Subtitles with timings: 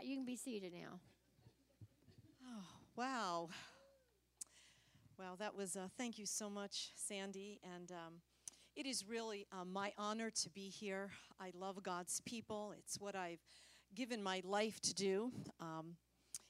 [0.00, 0.06] that.
[0.06, 1.00] You can be seated now.
[2.46, 2.64] Oh,
[2.96, 3.48] wow.
[5.18, 7.60] Well, that was, uh, thank you so much, Sandy.
[7.76, 8.14] And um,
[8.76, 11.10] it is really uh, my honor to be here.
[11.40, 12.74] I love God's people.
[12.78, 13.42] It's what I've
[13.94, 15.96] given my life to do, um,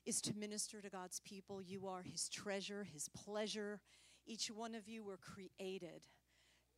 [0.07, 1.61] is to minister to God's people.
[1.61, 3.81] You are His treasure, His pleasure.
[4.27, 6.03] Each one of you were created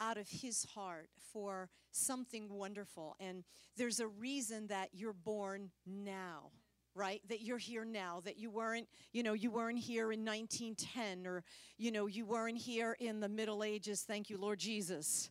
[0.01, 3.15] out of his heart for something wonderful.
[3.21, 3.45] And
[3.77, 6.51] there's a reason that you're born now
[6.95, 11.27] right that you're here now that you weren't you know you weren't here in 1910
[11.27, 11.43] or
[11.79, 15.31] you know you weren't here in the middle ages thank you lord jesus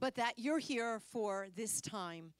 [0.00, 2.32] but that you're here for this time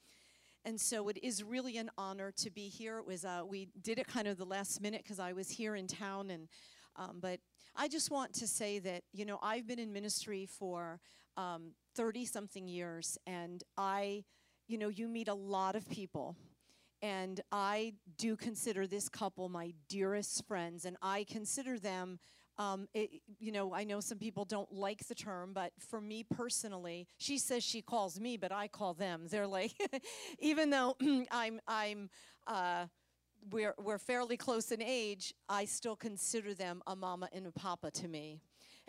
[0.67, 2.99] and so it is really an honor to be here.
[2.99, 5.77] It was uh, we did it kind of the last minute because I was here
[5.77, 6.49] in town, and
[6.97, 7.39] um, but
[7.77, 10.99] I just want to say that you know I've been in ministry for
[11.95, 14.25] thirty um, something years, and I,
[14.67, 16.35] you know, you meet a lot of people.
[17.03, 22.19] And I do consider this couple my dearest friends, and I consider them
[22.59, 26.25] um, it, you know, I know some people don't like the term, but for me
[26.25, 29.27] personally, she says she calls me, but I call them.
[29.29, 29.75] They're like,
[30.39, 30.97] even though
[31.31, 32.09] I'm, I'm,
[32.47, 32.87] uh,
[33.51, 37.91] we're, we're fairly close in age, I still consider them a mama and a papa
[37.93, 38.41] to me.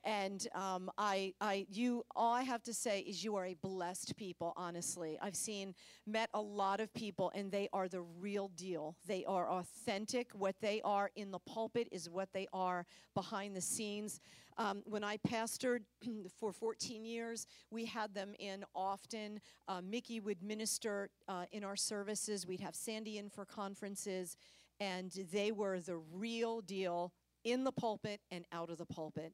[0.08, 4.16] And um, I, I, you, all I have to say is you are a blessed
[4.16, 5.20] people, honestly.
[5.22, 8.96] I've seen, met a lot of people, and they are the real deal.
[9.06, 10.30] They are authentic.
[10.32, 14.22] What they are in the pulpit is what they are behind the scenes.
[14.58, 15.82] Um, when I pastored
[16.40, 19.42] for 14 years, we had them in often.
[19.68, 22.48] Uh, Mickey would minister uh, in our services.
[22.48, 24.38] We'd have Sandy in for conferences,
[24.80, 27.12] and they were the real deal
[27.44, 29.34] in the pulpit and out of the pulpit.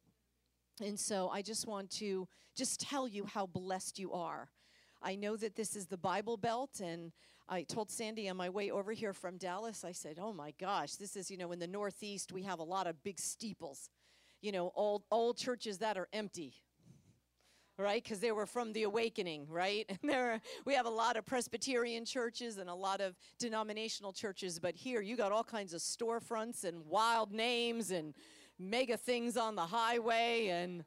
[0.82, 4.50] And so I just want to just tell you how blessed you are.
[5.02, 7.12] I know that this is the Bible Belt, and
[7.50, 10.94] I told Sandy on my way over here from Dallas, I said, Oh my gosh,
[10.94, 13.90] this is, you know, in the Northeast, we have a lot of big steeples,
[14.42, 16.54] you know, old, old churches that are empty,
[17.78, 18.02] right?
[18.02, 19.86] Because they were from the awakening, right?
[19.90, 24.58] And there, we have a lot of Presbyterian churches and a lot of denominational churches,
[24.58, 28.14] but here you got all kinds of storefronts and wild names and
[28.60, 30.86] mega things on the highway and.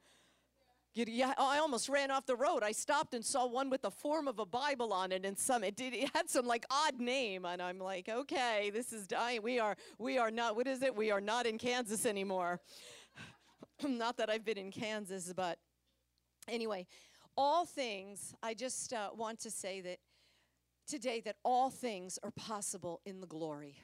[0.99, 2.63] Yeah, I almost ran off the road.
[2.63, 5.63] I stopped and saw one with the form of a Bible on it, and some
[5.63, 5.93] it did.
[5.93, 9.43] It had some like odd name, and I'm like, okay, this is dying.
[9.43, 10.57] We are, we are not.
[10.57, 10.97] What is it?
[10.97, 12.61] We are not in Kansas anymore.
[13.87, 15.59] not that I've been in Kansas, but
[16.49, 16.87] Anyway,
[17.37, 19.99] all things, I just uh, want to say that
[20.87, 23.79] today that all things are possible in the glory.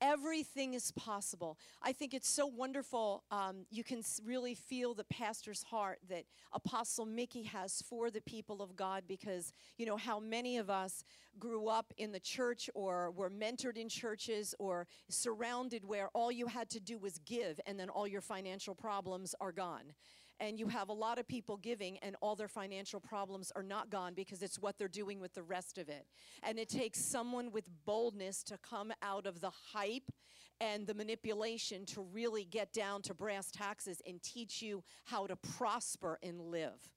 [0.00, 1.58] Everything is possible.
[1.82, 3.24] I think it's so wonderful.
[3.30, 8.62] Um, you can really feel the pastor's heart that Apostle Mickey has for the people
[8.62, 11.02] of God because, you know, how many of us
[11.38, 16.46] grew up in the church or were mentored in churches or surrounded where all you
[16.46, 19.92] had to do was give and then all your financial problems are gone.
[20.40, 23.90] And you have a lot of people giving and all their financial problems are not
[23.90, 26.06] gone because it's what they're doing with the rest of it.
[26.44, 30.12] And it takes someone with boldness to come out of the hype
[30.60, 35.36] and the manipulation to really get down to brass taxes and teach you how to
[35.36, 36.90] prosper and live.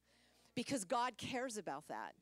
[0.56, 2.13] Because God cares about that.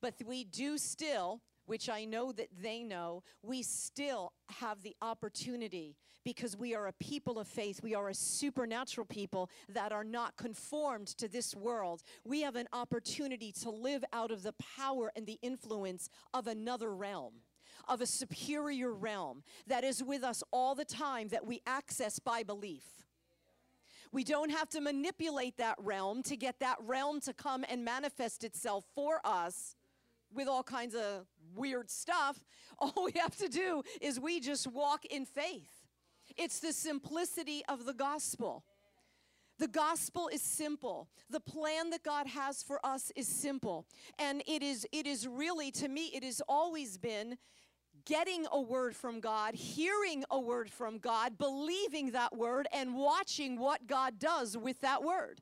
[0.00, 5.96] But we do still, which I know that they know, we still have the opportunity
[6.24, 7.82] because we are a people of faith.
[7.82, 12.02] We are a supernatural people that are not conformed to this world.
[12.24, 16.94] We have an opportunity to live out of the power and the influence of another
[16.94, 17.34] realm
[17.88, 22.44] of a superior realm that is with us all the time that we access by
[22.44, 22.84] belief.
[24.12, 28.44] We don't have to manipulate that realm to get that realm to come and manifest
[28.44, 29.74] itself for us
[30.34, 32.42] with all kinds of weird stuff.
[32.78, 35.70] All we have to do is we just walk in faith.
[36.36, 38.64] It's the simplicity of the gospel.
[39.58, 41.08] The gospel is simple.
[41.30, 43.86] The plan that God has for us is simple.
[44.18, 47.38] And it is it is really to me it has always been
[48.04, 53.58] getting a word from God, hearing a word from God, believing that word and watching
[53.58, 55.40] what God does with that word.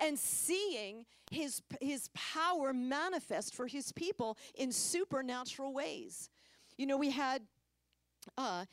[0.00, 6.30] And seeing his, his power manifest for his people in supernatural ways.
[6.76, 7.42] You know, we had
[8.36, 8.64] uh,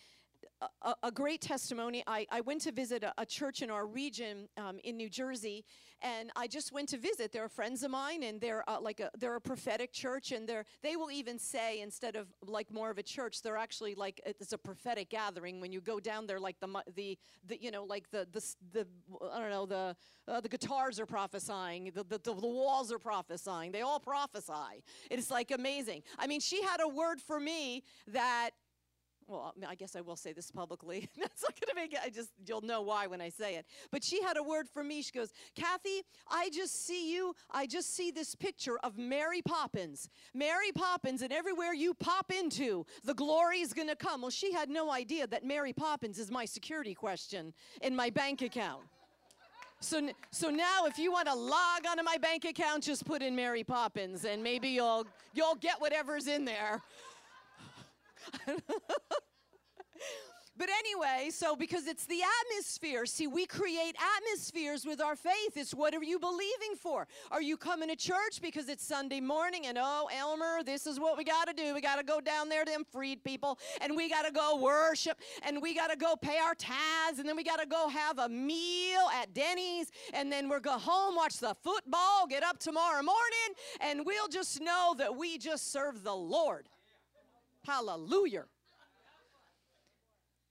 [0.82, 2.04] a, a, great testimony.
[2.08, 5.66] I, I went to visit a, a church in our region um, in New Jersey,
[6.02, 7.32] and I just went to visit.
[7.32, 10.66] They're friends of mine, and they're uh, like a they're a prophetic church, and they're
[10.82, 14.54] they will even say instead of like more of a church, they're actually like it's
[14.54, 15.60] a prophetic gathering.
[15.60, 18.88] When you go down there, like the the, the you know like the the the
[19.32, 19.96] I don't know the
[20.28, 23.72] uh, the guitars are prophesying, the, the the walls are prophesying.
[23.72, 24.84] They all prophesy.
[25.10, 26.04] It's like amazing.
[26.20, 28.52] I mean, she had a word for me that
[29.28, 31.10] well, I guess I will say this publicly.
[31.18, 33.66] That's not going to make it, I just, you'll know why when I say it.
[33.92, 35.02] But she had a word for me.
[35.02, 40.10] She goes, Kathy, I just see you, I just see this picture of Mary Poppins.
[40.34, 44.22] Mary Poppins, and everywhere you pop into, the glory is going to come.
[44.22, 48.42] Well, she had no idea that Mary Poppins is my security question in my bank
[48.42, 48.84] account.
[49.80, 53.36] So, so now if you want to log onto my bank account, just put in
[53.36, 56.82] Mary Poppins and maybe you'll, you'll get whatever's in there.
[60.58, 65.56] But anyway, so because it's the atmosphere, see, we create atmospheres with our faith.
[65.56, 67.08] It's what are you believing for?
[67.30, 71.16] Are you coming to church because it's Sunday morning and oh, Elmer, this is what
[71.16, 71.76] we got to do.
[71.76, 74.58] We got to go down there to them freed people and we got to go
[74.60, 77.88] worship and we got to go pay our tithes and then we got to go
[77.88, 82.58] have a meal at Denny's and then we'll go home, watch the football, get up
[82.58, 83.18] tomorrow morning,
[83.80, 86.68] and we'll just know that we just serve the Lord.
[87.65, 88.45] Hallelujah.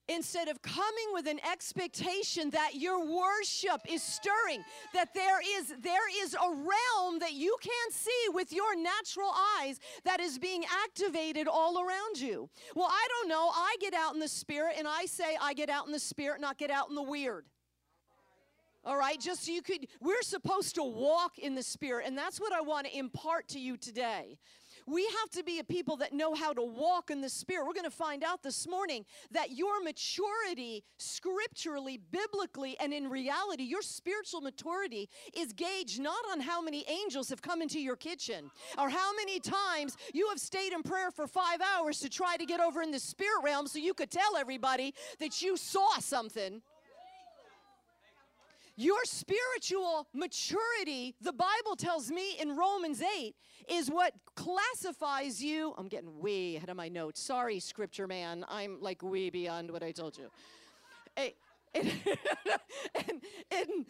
[0.08, 4.62] Instead of coming with an expectation that your worship is stirring,
[4.94, 9.80] that there is there is a realm that you can't see with your natural eyes
[10.04, 12.48] that is being activated all around you.
[12.76, 13.50] Well, I don't know.
[13.52, 16.40] I get out in the spirit and I say I get out in the spirit,
[16.40, 17.46] not get out in the weird.
[18.86, 22.38] All right, just so you could, we're supposed to walk in the Spirit, and that's
[22.38, 24.38] what I want to impart to you today.
[24.88, 27.66] We have to be a people that know how to walk in the Spirit.
[27.66, 33.64] We're going to find out this morning that your maturity, scripturally, biblically, and in reality,
[33.64, 38.48] your spiritual maturity is gauged not on how many angels have come into your kitchen
[38.78, 42.46] or how many times you have stayed in prayer for five hours to try to
[42.46, 46.62] get over in the spirit realm so you could tell everybody that you saw something.
[48.78, 53.34] Your spiritual maturity, the Bible tells me in Romans 8,
[53.68, 55.74] is what classifies you.
[55.76, 57.20] I'm getting way ahead of my notes.
[57.20, 58.44] Sorry, scripture man.
[58.48, 60.30] I'm like way beyond what I told you.
[61.16, 61.30] Eh,
[61.74, 63.20] in, in,
[63.50, 63.86] in,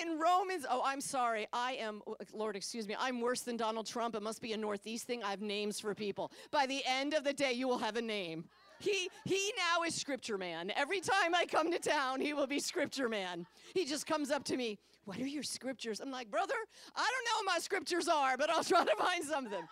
[0.00, 1.48] in, Romans, oh, I'm sorry.
[1.52, 2.02] I am,
[2.32, 4.14] Lord, excuse me, I'm worse than Donald Trump.
[4.14, 5.24] It must be a Northeast thing.
[5.24, 6.30] I have names for people.
[6.52, 8.44] By the end of the day, you will have a name.
[8.78, 10.70] He he now is scripture man.
[10.76, 13.46] Every time I come to town, he will be scripture man.
[13.74, 16.54] He just comes up to me, "What are your scriptures?" I'm like, "Brother,
[16.94, 19.66] I don't know what my scriptures are, but I'll try to find some of them."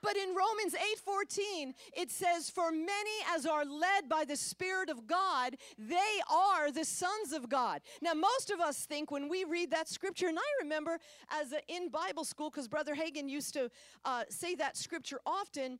[0.00, 5.06] But in Romans 8:14, it says, "For many as are led by the Spirit of
[5.06, 9.70] God, they are the sons of God." Now, most of us think when we read
[9.70, 10.98] that scripture, and I remember
[11.28, 13.70] as a, in Bible school, because Brother Hagin used to
[14.04, 15.78] uh, say that scripture often,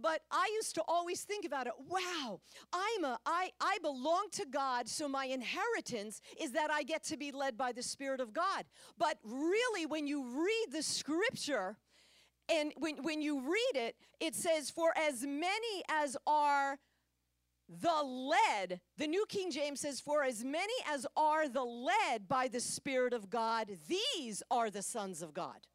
[0.00, 1.74] but I used to always think about it.
[1.88, 2.40] Wow,
[2.72, 7.16] I'm a I I belong to God, so my inheritance is that I get to
[7.16, 8.64] be led by the Spirit of God.
[8.98, 11.76] But really, when you read the scripture,
[12.48, 16.78] and when, when you read it, it says, For as many as are
[17.68, 22.48] the led, the New King James says, For as many as are the led by
[22.48, 25.66] the Spirit of God, these are the sons of God.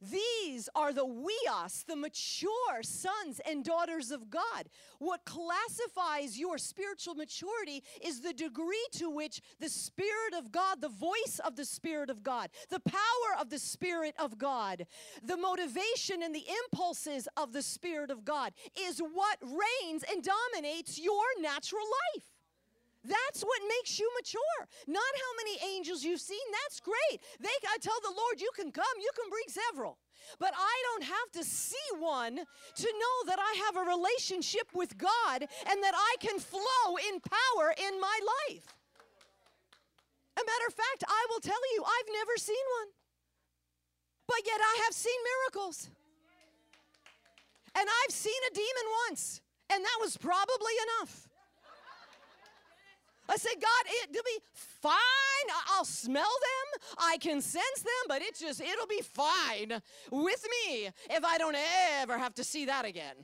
[0.00, 4.68] These are the huios, the mature sons and daughters of God.
[4.98, 10.88] What classifies your spiritual maturity is the degree to which the Spirit of God, the
[10.88, 14.86] voice of the Spirit of God, the power of the Spirit of God,
[15.22, 20.98] the motivation and the impulses of the Spirit of God is what reigns and dominates
[20.98, 21.84] your natural
[22.14, 22.35] life.
[23.06, 24.58] That's what makes you mature.
[24.86, 26.42] Not how many angels you've seen.
[26.64, 27.22] That's great.
[27.40, 29.98] They I tell the Lord, you can come, you can bring several.
[30.38, 34.98] But I don't have to see one to know that I have a relationship with
[34.98, 38.18] God and that I can flow in power in my
[38.50, 38.66] life.
[40.36, 42.88] A matter of fact, I will tell you, I've never seen one.
[44.26, 45.88] But yet I have seen miracles.
[47.78, 51.25] And I've seen a demon once, and that was probably enough.
[53.28, 54.92] I said, God, it'll be fine.
[55.68, 56.80] I'll smell them.
[56.98, 59.80] I can sense them, but it just, it'll be fine
[60.10, 61.56] with me if I don't
[62.00, 63.16] ever have to see that again.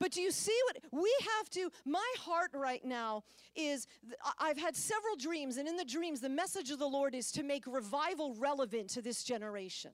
[0.00, 1.70] But do you see what we have to?
[1.84, 3.22] My heart right now
[3.54, 3.86] is
[4.38, 7.42] I've had several dreams, and in the dreams, the message of the Lord is to
[7.42, 9.90] make revival relevant to this generation.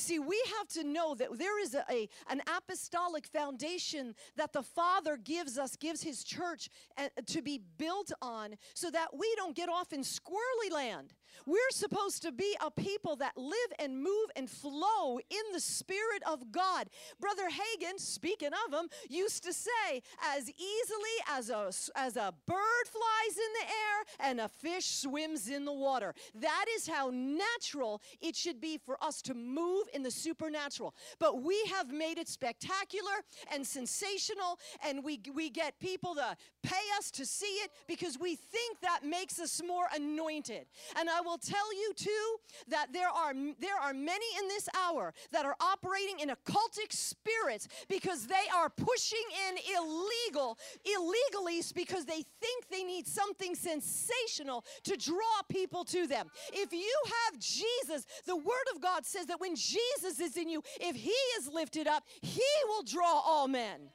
[0.00, 4.62] See, we have to know that there is a, a, an apostolic foundation that the
[4.62, 9.54] Father gives us, gives His church uh, to be built on so that we don't
[9.54, 11.12] get off in squirrely land.
[11.46, 16.22] We're supposed to be a people that live and move and flow in the Spirit
[16.30, 16.88] of God.
[17.20, 20.02] Brother Hagin, speaking of him, used to say,
[20.34, 25.48] as easily as a, as a bird flies in the air and a fish swims
[25.48, 26.14] in the water.
[26.34, 30.94] That is how natural it should be for us to move in the supernatural.
[31.18, 33.10] But we have made it spectacular
[33.52, 38.36] and sensational, and we, we get people to pay us to see it because we
[38.36, 40.66] think that makes us more anointed.
[40.98, 42.36] And I will tell you too
[42.68, 47.68] that there are there are many in this hour that are operating in occultic spirits
[47.88, 54.96] because they are pushing in illegal illegally because they think they need something sensational to
[54.96, 56.30] draw people to them.
[56.52, 60.62] If you have Jesus, the word of God says that when Jesus is in you,
[60.80, 63.90] if he is lifted up, he will draw all men.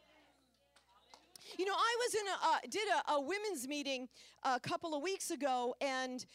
[1.58, 4.10] You know, I was in a uh, did a, a women's meeting
[4.44, 6.26] a couple of weeks ago, and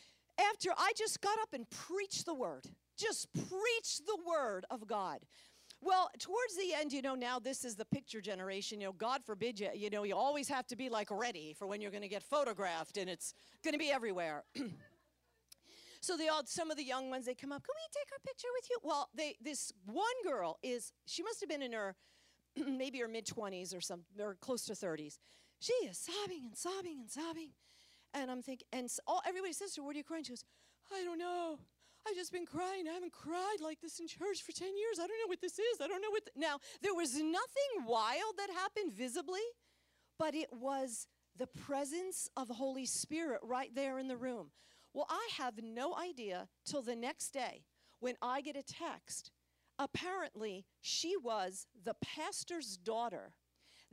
[0.52, 2.64] after I just got up and preached the word,
[2.96, 5.20] just preached the word of God.
[5.82, 8.80] Well, towards the end, you know, now this is the picture generation.
[8.80, 11.66] You know, God forbid you, you know, you always have to be like ready for
[11.66, 13.32] when you're going to get photographed and it's
[13.64, 14.44] going to be everywhere.
[16.00, 18.18] so the all, some of the young ones, they come up, can we take our
[18.18, 18.78] picture with you?
[18.82, 21.96] Well, they, this one girl is, she must have been in her,
[22.68, 25.16] maybe her mid 20s or some, or close to 30s.
[25.60, 27.50] She is sobbing and sobbing and sobbing.
[28.14, 30.24] And I'm thinking, and all, everybody says to her, What are you crying?
[30.24, 30.44] She goes,
[30.92, 31.58] I don't know.
[32.08, 32.88] I've just been crying.
[32.88, 34.98] I haven't cried like this in church for 10 years.
[34.98, 35.80] I don't know what this is.
[35.82, 36.24] I don't know what.
[36.24, 36.36] Th-.
[36.36, 39.40] Now, there was nothing wild that happened visibly,
[40.18, 44.50] but it was the presence of the Holy Spirit right there in the room.
[44.94, 47.64] Well, I have no idea till the next day
[48.00, 49.30] when I get a text.
[49.78, 53.32] Apparently, she was the pastor's daughter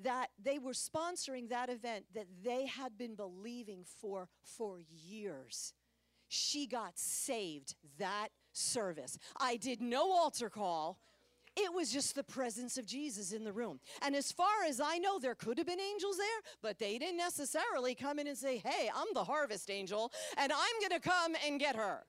[0.04, 5.74] that they were sponsoring that event that they had been believing for for years.
[6.28, 9.18] She got saved that service.
[9.40, 11.00] I did no altar call.
[11.56, 13.80] It was just the presence of Jesus in the room.
[14.04, 17.18] And as far as I know, there could have been angels there, but they didn't
[17.18, 21.36] necessarily come in and say, Hey, I'm the harvest angel, and I'm going to come
[21.46, 22.04] and get her.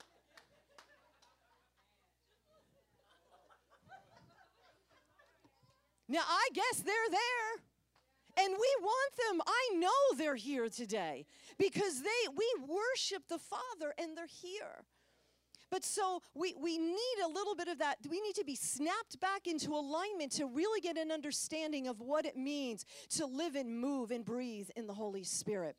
[6.07, 7.68] Now, I guess they're there.
[8.39, 9.41] And we want them.
[9.45, 11.25] I know they're here today
[11.57, 14.85] because they we worship the Father and they're here.
[15.71, 17.97] But so we, we need a little bit of that.
[18.09, 22.25] We need to be snapped back into alignment to really get an understanding of what
[22.25, 25.75] it means to live and move and breathe in the Holy Spirit.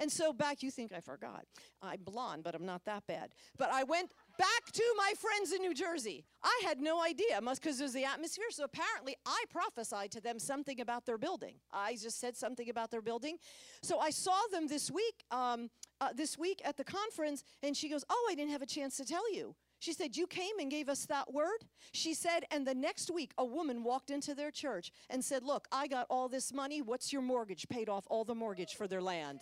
[0.00, 1.44] And so back, you think I forgot.
[1.82, 3.30] I'm blonde, but I'm not that bad.
[3.56, 6.24] But I went back to my friends in New Jersey.
[6.42, 8.46] I had no idea, because there's the atmosphere.
[8.50, 11.56] So apparently, I prophesied to them something about their building.
[11.72, 13.36] I just said something about their building.
[13.82, 15.68] So I saw them this week, um,
[16.00, 18.96] uh, this week at the conference, and she goes, "Oh, I didn't have a chance
[18.98, 21.64] to tell you." She said, You came and gave us that word?
[21.92, 25.68] She said, and the next week, a woman walked into their church and said, Look,
[25.70, 26.82] I got all this money.
[26.82, 27.68] What's your mortgage?
[27.68, 29.40] Paid off all the mortgage for their land.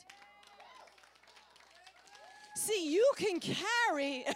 [2.57, 4.25] See, you can carry.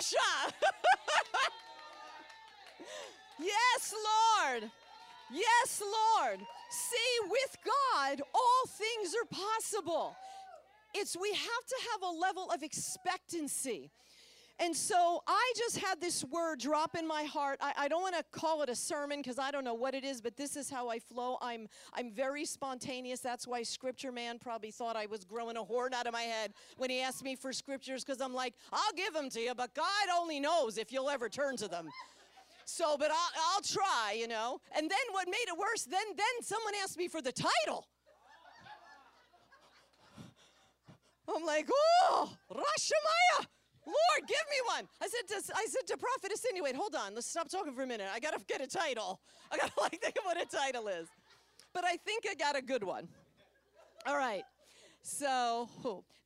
[0.00, 0.54] Russia.
[3.40, 4.70] yes, Lord.
[5.32, 6.38] Yes, Lord.
[6.70, 10.14] See, with God, all things are possible.
[10.94, 13.90] It's we have to have a level of expectancy.
[14.62, 17.58] And so I just had this word drop in my heart.
[17.62, 20.04] I, I don't want to call it a sermon because I don't know what it
[20.04, 21.38] is, but this is how I flow.
[21.40, 23.20] I'm, I'm very spontaneous.
[23.20, 26.52] That's why Scripture Man probably thought I was growing a horn out of my head
[26.76, 29.74] when he asked me for scriptures because I'm like, I'll give them to you, but
[29.74, 31.88] God only knows if you'll ever turn to them.
[32.66, 34.60] So, but I'll, I'll try, you know.
[34.76, 37.86] And then what made it worse, then, then someone asked me for the title.
[41.34, 43.29] I'm like, oh, Rashomaya.
[45.00, 47.86] I said to I said to prophetess anyway, hold on, let's stop talking for a
[47.86, 48.08] minute.
[48.12, 49.20] I gotta get a title.
[49.52, 51.08] I gotta like think of what a title is.
[51.72, 53.08] But I think I got a good one.
[54.06, 54.42] All right.
[55.02, 55.68] So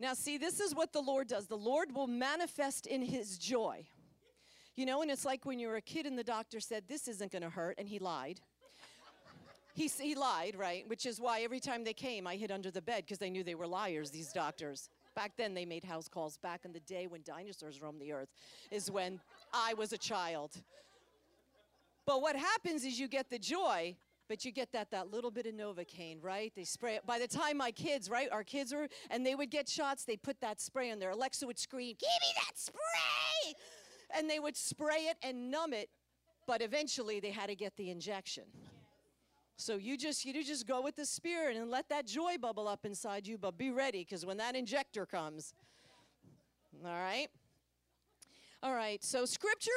[0.00, 1.46] now see, this is what the Lord does.
[1.46, 3.84] The Lord will manifest in his joy.
[4.76, 7.06] You know, and it's like when you were a kid and the doctor said, This
[7.06, 8.40] isn't gonna hurt, and he lied.
[9.74, 10.88] He, he lied, right?
[10.88, 13.42] Which is why every time they came, I hid under the bed because they knew
[13.42, 14.88] they were liars, these doctors.
[15.14, 16.36] Back then, they made house calls.
[16.38, 18.28] Back in the day when dinosaurs roamed the earth,
[18.70, 19.20] is when
[19.52, 20.52] I was a child.
[22.06, 23.96] But what happens is you get the joy,
[24.28, 27.28] but you get that that little bit of novocaine right they spray it by the
[27.28, 30.62] time my kids right our kids were and they would get shots they put that
[30.62, 33.54] spray on there alexa would scream give me that spray
[34.16, 35.90] and they would spray it and numb it,
[36.46, 38.44] but eventually they had to get the injection.
[39.56, 42.84] So you just you just go with the spirit and let that joy bubble up
[42.84, 45.54] inside you, but be ready because when that injector comes,
[46.84, 47.28] all right.
[48.62, 49.02] All right.
[49.04, 49.70] So scripture,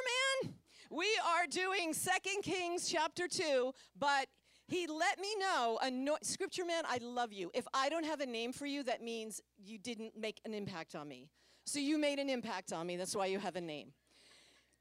[0.43, 0.53] man,
[0.89, 4.27] we are doing Second Kings chapter two, but
[4.67, 5.79] he let me know.
[5.83, 7.51] Ano- scripture, man, I love you.
[7.53, 10.95] If I don't have a name for you, that means you didn't make an impact
[10.95, 11.29] on me.
[11.65, 12.97] So you made an impact on me.
[12.97, 13.93] That's why you have a name.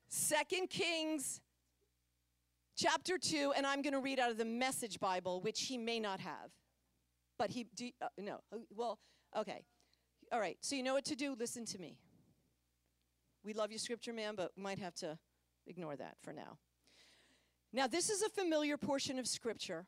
[0.09, 1.41] Second Kings
[2.77, 5.99] chapter 2, and I'm going to read out of the Message Bible, which he may
[5.99, 6.51] not have.
[7.39, 8.41] But he, do, uh, no,
[8.75, 8.99] well,
[9.37, 9.65] okay.
[10.33, 11.35] All right, so you know what to do?
[11.39, 11.99] Listen to me.
[13.45, 15.19] We love you, Scripture Man, but might have to
[15.67, 16.59] ignore that for now.
[17.73, 19.87] Now, this is a familiar portion of Scripture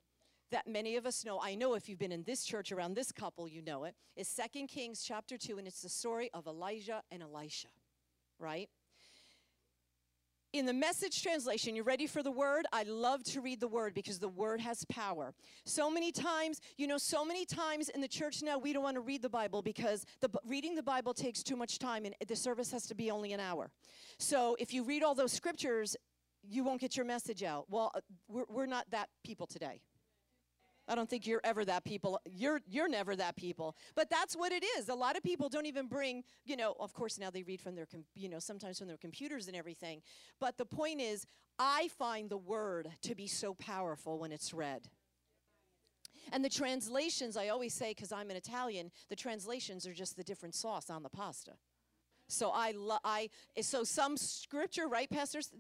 [0.50, 1.40] that many of us know.
[1.42, 3.94] I know if you've been in this church around this couple, you know it.
[4.16, 7.68] It's Second Kings chapter 2, and it's the story of Elijah and Elisha,
[8.38, 8.68] right?
[10.58, 12.66] In the message translation, you ready for the word?
[12.72, 15.32] I love to read the word because the word has power.
[15.64, 18.96] So many times, you know, so many times in the church now, we don't want
[18.96, 22.34] to read the Bible because the, reading the Bible takes too much time and the
[22.34, 23.70] service has to be only an hour.
[24.18, 25.96] So if you read all those scriptures,
[26.42, 27.66] you won't get your message out.
[27.70, 29.80] Well, uh, we're, we're not that people today.
[30.88, 32.20] I don't think you're ever that people.
[32.24, 33.76] You're you're never that people.
[33.94, 34.88] But that's what it is.
[34.88, 37.74] A lot of people don't even bring, you know, of course now they read from
[37.74, 40.02] their com- you know, sometimes from their computers and everything.
[40.40, 41.26] But the point is
[41.58, 44.88] I find the word to be so powerful when it's read.
[46.32, 50.24] And the translations, I always say, because I'm an Italian, the translations are just the
[50.24, 51.52] different sauce on the pasta.
[52.28, 53.30] So I, lo- I
[53.60, 55.50] so some scripture, right, pastors?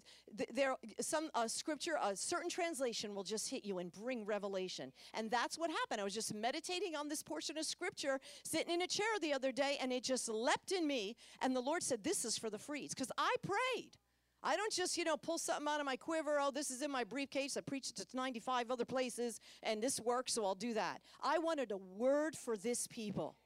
[0.52, 5.30] There, some uh, scripture, a certain translation will just hit you and bring revelation, and
[5.30, 6.00] that's what happened.
[6.00, 9.50] I was just meditating on this portion of scripture, sitting in a chair the other
[9.50, 11.16] day, and it just leapt in me.
[11.40, 13.96] And the Lord said, "This is for the freeze," because I prayed.
[14.42, 16.38] I don't just, you know, pull something out of my quiver.
[16.40, 17.56] Oh, this is in my briefcase.
[17.56, 21.00] I preached it to 95 other places, and this works, so I'll do that.
[21.22, 23.36] I wanted a word for this people,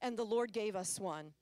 [0.00, 1.32] and the Lord gave us one.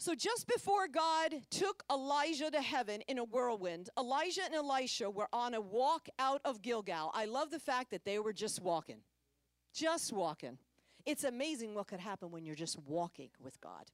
[0.00, 5.28] So, just before God took Elijah to heaven in a whirlwind, Elijah and Elisha were
[5.32, 7.10] on a walk out of Gilgal.
[7.14, 8.98] I love the fact that they were just walking.
[9.74, 10.58] Just walking.
[11.04, 13.86] It's amazing what could happen when you're just walking with God.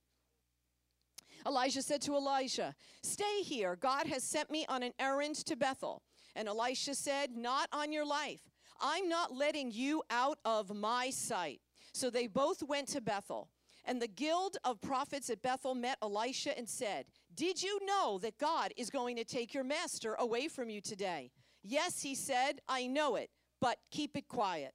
[1.47, 3.75] Elijah said to Elisha, Stay here.
[3.75, 6.03] God has sent me on an errand to Bethel.
[6.37, 8.43] And Elisha said, Not on your life.
[8.79, 11.61] I'm not letting you out of my sight.
[11.95, 13.49] So they both went to Bethel.
[13.85, 18.39] And the guild of prophets at Bethel met Elisha and said, Did you know that
[18.39, 21.31] God is going to take your master away from you today?
[21.63, 24.73] Yes, he said, I know it, but keep it quiet.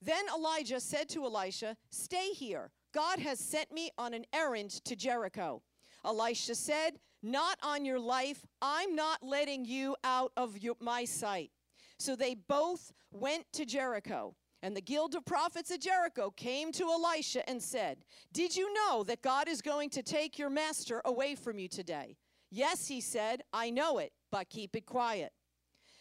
[0.00, 2.70] Then Elijah said to Elisha, Stay here.
[2.94, 5.62] God has sent me on an errand to Jericho.
[6.04, 8.44] Elisha said, Not on your life.
[8.62, 11.50] I'm not letting you out of your, my sight.
[11.98, 14.36] So they both went to Jericho.
[14.62, 17.98] And the guild of prophets at Jericho came to Elisha and said,
[18.32, 22.16] Did you know that God is going to take your master away from you today?
[22.50, 25.32] Yes, he said, I know it, but keep it quiet.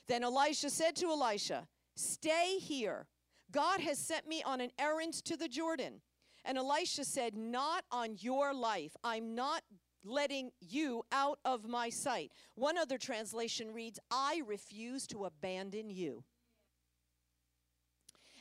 [0.08, 3.08] Then Elisha said to Elisha, Stay here.
[3.52, 6.02] God has sent me on an errand to the Jordan.
[6.44, 8.96] And Elisha said, Not on your life.
[9.04, 9.62] I'm not
[10.04, 12.32] letting you out of my sight.
[12.56, 16.24] One other translation reads, I refuse to abandon you.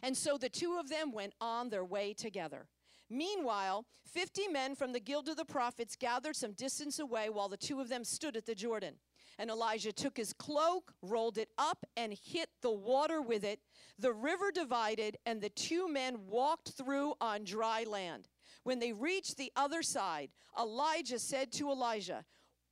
[0.03, 2.67] And so the two of them went on their way together.
[3.09, 7.57] Meanwhile, 50 men from the guild of the prophets gathered some distance away while the
[7.57, 8.95] two of them stood at the Jordan.
[9.39, 13.61] And Elijah took his cloak, rolled it up, and hit the water with it.
[13.99, 18.29] The river divided, and the two men walked through on dry land.
[18.65, 22.25] When they reached the other side, Elijah said to Elijah,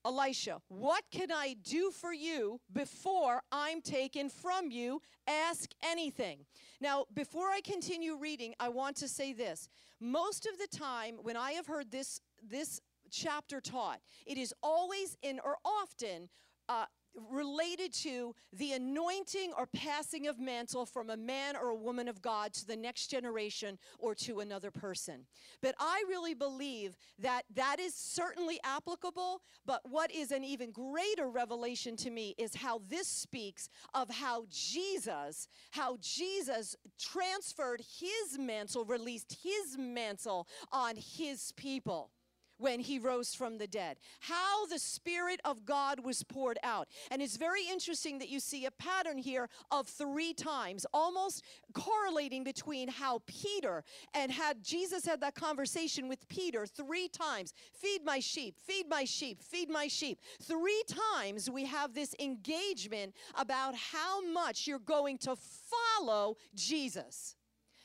[0.06, 5.00] Elisha, what can I do for you before I'm taken from you?
[5.26, 6.44] Ask anything.
[6.80, 9.68] Now, before I continue reading, I want to say this.
[10.00, 15.16] Most of the time, when I have heard this, this chapter taught, it is always
[15.22, 16.28] in or often
[16.68, 16.84] uh,
[17.30, 22.20] related to the anointing or passing of mantle from a man or a woman of
[22.22, 25.26] God to the next generation or to another person.
[25.62, 31.28] But I really believe that that is certainly applicable, but what is an even greater
[31.28, 38.84] revelation to me is how this speaks of how Jesus, how Jesus transferred his mantle,
[38.84, 42.10] released his mantle on his people
[42.58, 43.98] when he rose from the dead.
[44.20, 46.88] How the Spirit of God was poured out.
[47.10, 52.44] And it's very interesting that you see a pattern here of three times, almost correlating
[52.44, 58.20] between how Peter and had Jesus had that conversation with Peter three times feed my
[58.20, 60.20] sheep, feed my sheep, feed my sheep.
[60.42, 67.36] Three times we have this engagement about how much you're going to follow Jesus,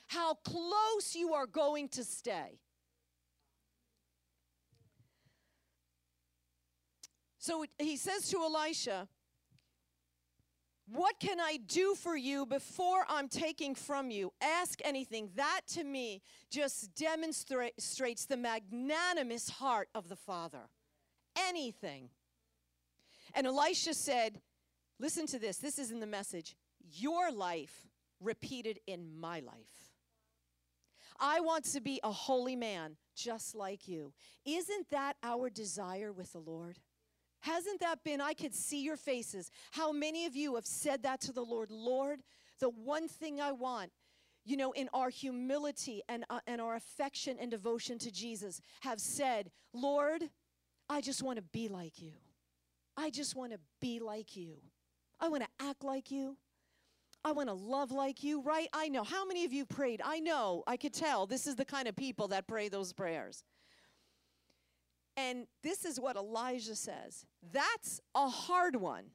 [0.07, 2.59] how close you are going to stay.
[7.39, 9.07] So he says to Elisha,
[10.91, 14.33] What can I do for you before I'm taking from you?
[14.41, 15.29] Ask anything.
[15.35, 16.21] That to me
[16.51, 20.69] just demonstrates the magnanimous heart of the Father.
[21.37, 22.09] Anything.
[23.33, 24.41] And Elisha said,
[24.99, 25.57] Listen to this.
[25.57, 26.57] This is in the message.
[26.91, 27.87] Your life
[28.19, 29.93] repeated in my life.
[31.21, 34.11] I want to be a holy man just like you.
[34.45, 36.79] Isn't that our desire with the Lord?
[37.41, 38.21] Hasn't that been?
[38.21, 39.49] I could see your faces.
[39.71, 41.71] How many of you have said that to the Lord?
[41.71, 42.21] Lord,
[42.59, 43.91] the one thing I want,
[44.45, 48.99] you know, in our humility and, uh, and our affection and devotion to Jesus, have
[48.99, 50.23] said, Lord,
[50.89, 52.13] I just want to be like you.
[52.97, 54.57] I just want to be like you.
[55.19, 56.37] I want to act like you.
[57.23, 58.67] I want to love like you, right?
[58.73, 59.03] I know.
[59.03, 60.01] How many of you prayed?
[60.03, 60.63] I know.
[60.65, 61.25] I could tell.
[61.25, 63.43] This is the kind of people that pray those prayers.
[65.19, 69.05] And this is what Elijah says that's a hard one.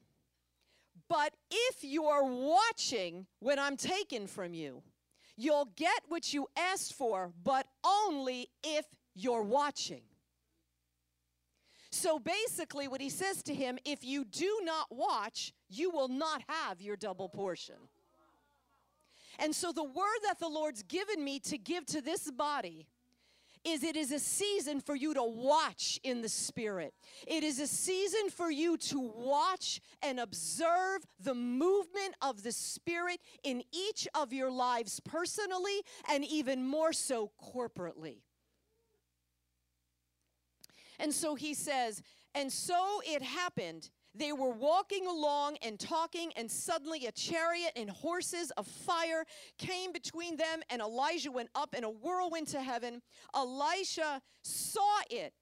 [1.07, 4.83] But if you're watching when I'm taken from you,
[5.35, 10.01] you'll get what you asked for, but only if you're watching.
[11.91, 16.43] So basically, what he says to him if you do not watch, you will not
[16.47, 17.75] have your double portion.
[19.39, 22.87] And so, the word that the Lord's given me to give to this body
[23.65, 26.93] is it is a season for you to watch in the spirit.
[27.27, 33.19] It is a season for you to watch and observe the movement of the spirit
[33.43, 38.19] in each of your lives personally and even more so corporately.
[40.99, 42.01] And so he says,
[42.33, 47.89] and so it happened they were walking along and talking, and suddenly a chariot and
[47.89, 49.25] horses of fire
[49.57, 53.01] came between them, and Elijah went up in a whirlwind to heaven.
[53.35, 55.33] Elisha saw it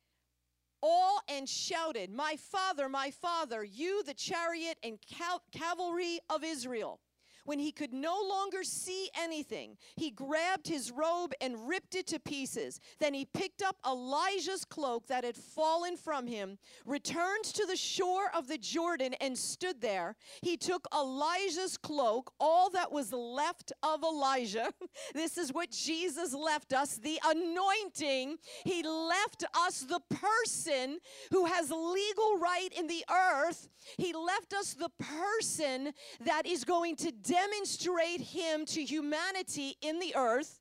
[0.81, 6.99] all and shouted, My father, my father, you, the chariot and cal- cavalry of Israel.
[7.45, 12.19] When he could no longer see anything, he grabbed his robe and ripped it to
[12.19, 12.79] pieces.
[12.99, 18.31] Then he picked up Elijah's cloak that had fallen from him, returned to the shore
[18.35, 20.15] of the Jordan, and stood there.
[20.41, 24.71] He took Elijah's cloak, all that was left of Elijah.
[25.13, 28.37] this is what Jesus left us the anointing.
[28.63, 30.99] He left us the person
[31.31, 33.67] who has legal right in the earth.
[33.97, 40.15] He left us the person that is going to demonstrate him to humanity in the
[40.15, 40.59] earth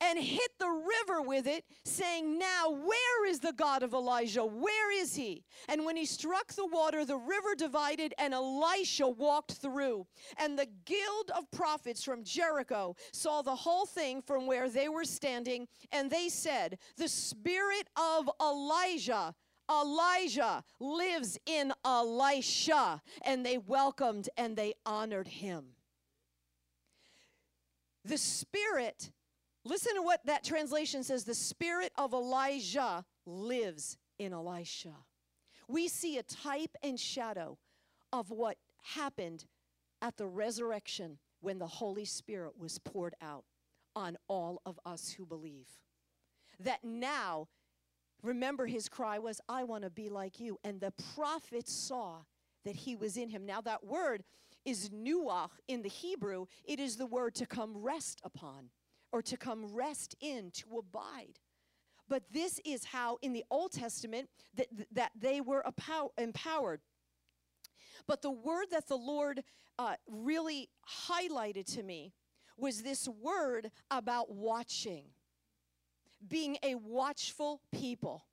[0.00, 4.44] and hit the river with it, saying, Now, where is the God of Elijah?
[4.44, 5.44] Where is he?
[5.68, 10.06] And when he struck the water, the river divided, and Elisha walked through.
[10.38, 15.04] And the guild of prophets from Jericho saw the whole thing from where they were
[15.04, 19.34] standing, and they said, The spirit of Elijah
[19.70, 23.02] Elijah lives in Elisha.
[23.22, 25.64] And they welcomed and they honored him.
[28.04, 29.10] The Spirit,
[29.64, 34.94] listen to what that translation says the Spirit of Elijah lives in Elisha.
[35.68, 37.58] We see a type and shadow
[38.12, 39.46] of what happened
[40.02, 43.44] at the resurrection when the Holy Spirit was poured out
[43.96, 45.68] on all of us who believe.
[46.60, 47.48] That now
[48.24, 50.58] Remember, his cry was, I want to be like you.
[50.64, 52.22] And the prophet saw
[52.64, 53.44] that he was in him.
[53.44, 54.24] Now, that word
[54.64, 56.46] is nuach in the Hebrew.
[56.64, 58.70] It is the word to come rest upon
[59.12, 61.38] or to come rest in, to abide.
[62.08, 65.62] But this is how in the Old Testament that, that they were
[66.16, 66.80] empowered.
[68.06, 69.42] But the word that the Lord
[69.78, 70.70] uh, really
[71.08, 72.12] highlighted to me
[72.56, 75.04] was this word about watching
[76.28, 78.24] being a watchful people.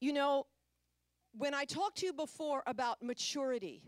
[0.00, 0.46] You know,
[1.36, 3.82] when I talked to you before about maturity,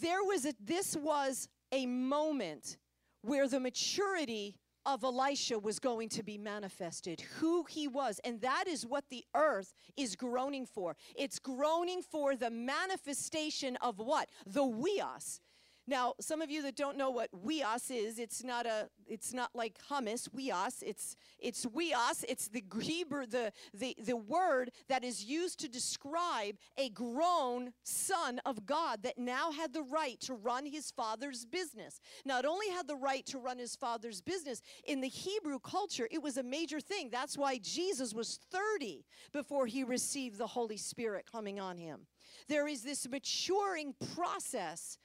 [0.00, 2.76] there was a, this was a moment
[3.22, 8.20] where the maturity of Elisha was going to be manifested, who he was.
[8.24, 10.96] And that is what the earth is groaning for.
[11.14, 14.30] It's groaning for the manifestation of what?
[14.46, 15.40] The huios.
[15.88, 19.50] Now, some of you that don't know what huios is, it's not a it's not
[19.54, 20.82] like hummus, huios.
[20.82, 22.26] It's it's huios.
[22.28, 28.38] It's the Hebrew the the the word that is used to describe a grown son
[28.44, 32.00] of God that now had the right to run his father's business.
[32.26, 36.22] Not only had the right to run his father's business, in the Hebrew culture, it
[36.22, 37.08] was a major thing.
[37.10, 42.06] That's why Jesus was 30 before he received the Holy Spirit coming on him.
[42.46, 44.98] There is this maturing process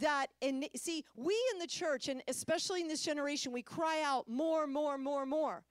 [0.00, 4.28] that and see we in the church and especially in this generation we cry out
[4.28, 5.64] more more more more.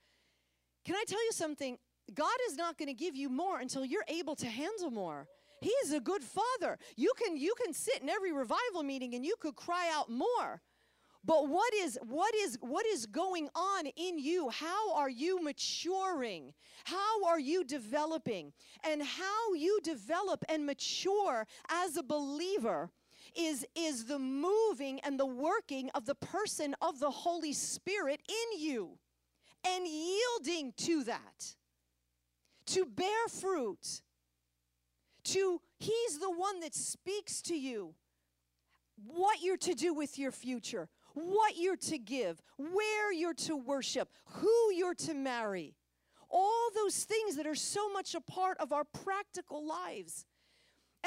[0.86, 1.78] Can i tell you something?
[2.14, 5.28] God is not going to give you more until you're able to handle more.
[5.60, 6.78] He is a good father.
[6.96, 10.62] You can you can sit in every revival meeting and you could cry out more.
[11.26, 14.50] But what is what is what is going on in you?
[14.50, 16.54] How are you maturing?
[16.86, 18.54] How are you developing?
[18.86, 22.92] And how you develop and mature as a believer
[23.36, 28.60] is, is the moving and the working of the person of the Holy Spirit in
[28.60, 28.98] you
[29.66, 31.56] and yielding to that,
[32.68, 34.02] to bear fruit,
[35.26, 37.94] to, He's the one that speaks to you
[39.06, 44.10] what you're to do with your future, what you're to give, where you're to worship,
[44.26, 45.76] who you're to marry.
[46.30, 50.26] All those things that are so much a part of our practical lives.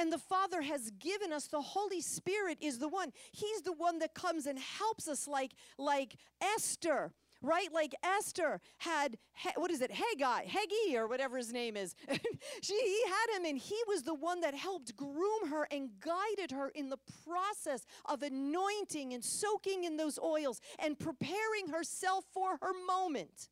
[0.00, 3.12] And the Father has given us the Holy Spirit is the one.
[3.32, 7.72] He's the one that comes and helps us like like Esther right?
[7.72, 9.16] Like Esther had,
[9.56, 11.94] what is it, Haggai, Haggai, or whatever his name is.
[12.62, 16.50] she, he had him, and he was the one that helped groom her and guided
[16.50, 22.58] her in the process of anointing and soaking in those oils and preparing herself for
[22.60, 23.48] her moment.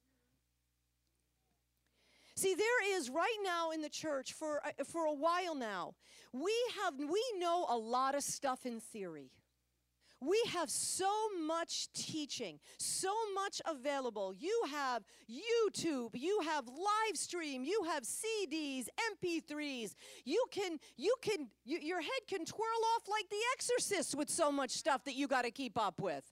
[2.38, 5.94] See, there is right now in the church for, uh, for a while now,
[6.32, 9.32] we have we know a lot of stuff in theory.
[10.20, 11.10] We have so
[11.44, 14.32] much teaching, so much available.
[14.38, 18.86] You have YouTube, you have live stream, you have CDs,
[19.20, 19.96] MP3s.
[20.24, 24.52] You can you can you, your head can twirl off like the exorcist with so
[24.52, 26.22] much stuff that you got to keep up with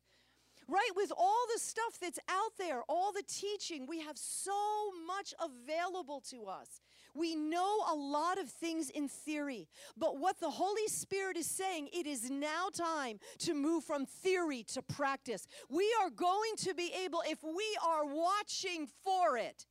[0.69, 0.91] right?
[0.95, 6.23] With all the stuff that's out there, all the teaching, we have so much available
[6.31, 6.81] to us.
[7.15, 11.89] We know a lot of things in theory, but what the Holy Spirit is saying,
[11.93, 15.47] it is now time to move from theory to practice.
[15.71, 19.65] We are going to be able, if we are watching for it,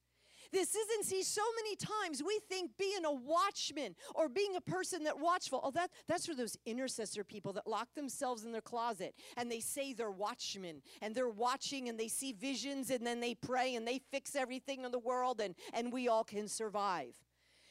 [0.52, 5.04] this isn't, see, so many times we think being a watchman or being a person
[5.04, 9.16] that watchful, oh, that, that's for those intercessor people that lock themselves in their closet
[9.38, 13.36] and they say they're watchmen and they're watching and they see visions and then they
[13.36, 17.16] pray and they fix everything in the world and, and we all can survive.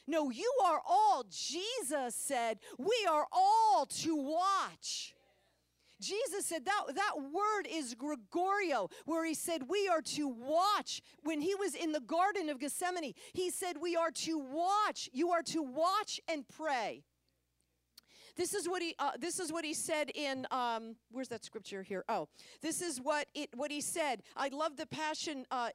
[0.07, 5.14] No, you are all, Jesus said, we are all to watch.
[6.01, 11.01] Jesus said that, that word is gregoreo, where he said we are to watch.
[11.23, 15.09] When he was in the Garden of Gethsemane, he said we are to watch.
[15.13, 17.03] You are to watch and pray.
[18.35, 18.95] This is what he.
[18.99, 20.45] Uh, this is what he said in.
[20.51, 22.03] Um, where's that scripture here?
[22.09, 22.27] Oh,
[22.61, 23.49] this is what it.
[23.55, 24.23] What he said.
[24.35, 25.45] I love the passion.
[25.49, 25.69] Uh,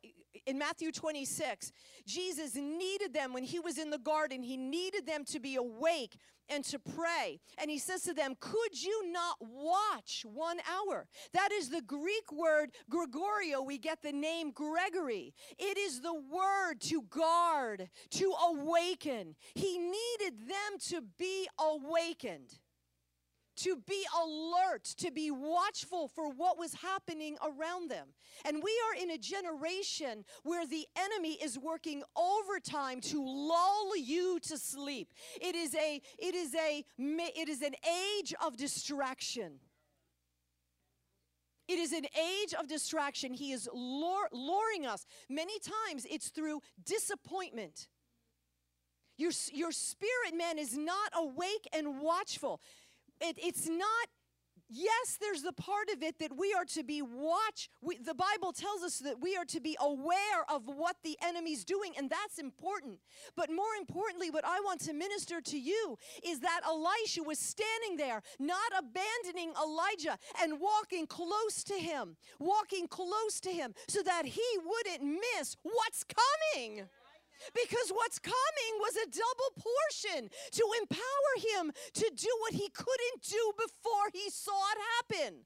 [0.46, 1.72] in Matthew 26,
[2.06, 4.42] Jesus needed them when he was in the garden.
[4.42, 6.16] He needed them to be awake
[6.50, 7.40] and to pray.
[7.58, 11.06] And he says to them, Could you not watch one hour?
[11.32, 13.64] That is the Greek word gregoreo.
[13.64, 15.34] We get the name Gregory.
[15.58, 19.36] It is the word to guard, to awaken.
[19.54, 22.59] He needed them to be awakened
[23.62, 28.08] to be alert, to be watchful for what was happening around them.
[28.44, 34.38] And we are in a generation where the enemy is working overtime to lull you
[34.42, 35.12] to sleep.
[35.40, 37.74] It is a it is a it is an
[38.18, 39.60] age of distraction.
[41.68, 43.32] It is an age of distraction.
[43.32, 45.06] He is luring us.
[45.28, 47.86] Many times it's through disappointment.
[49.20, 52.60] Your, your spirit man is not awake and watchful
[53.20, 54.08] it, it's not
[54.70, 58.52] yes there's the part of it that we are to be watch we, the bible
[58.52, 62.38] tells us that we are to be aware of what the enemy's doing and that's
[62.38, 62.98] important.
[63.36, 67.96] But more importantly what i want to minister to you is that elisha was standing
[67.96, 74.24] there not abandoning elijah and walking close to him walking close to him so that
[74.24, 76.82] he wouldn't miss what's coming
[77.54, 83.22] because what's coming was a double portion to empower him to do what he couldn't
[83.22, 85.44] do before he saw it happen.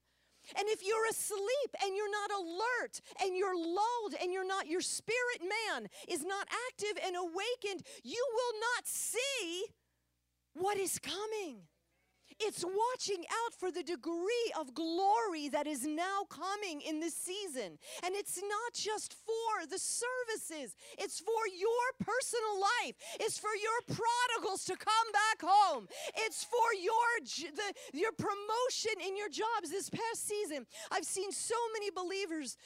[0.59, 4.83] And if you're asleep and you're not alert and you're lulled and you're not, your
[4.83, 9.65] spirit man is not active and awakened, you will not see
[10.55, 11.63] what is coming.
[12.41, 17.79] It's watching out for the degree of glory that is now coming in this season.
[18.05, 22.97] And it's not just for the services, it's for your personal life.
[23.21, 25.87] It's for your prodigals to come back home.
[26.17, 26.95] It's for your
[27.55, 30.67] the, your promotion in your jobs this past season.
[30.91, 32.57] I've seen so many believers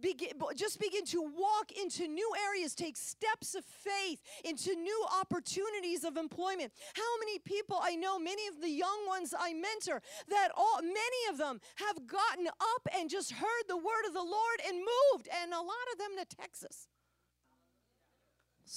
[0.00, 6.04] begin, just begin to walk into new areas, take steps of faith into new opportunities
[6.04, 6.72] of employment.
[6.94, 11.22] How many people I know, many of the young ones I mentor, that all many
[11.30, 15.28] of them have gotten up and just heard the word of the Lord and moved,
[15.42, 16.88] and a lot of them to Texas.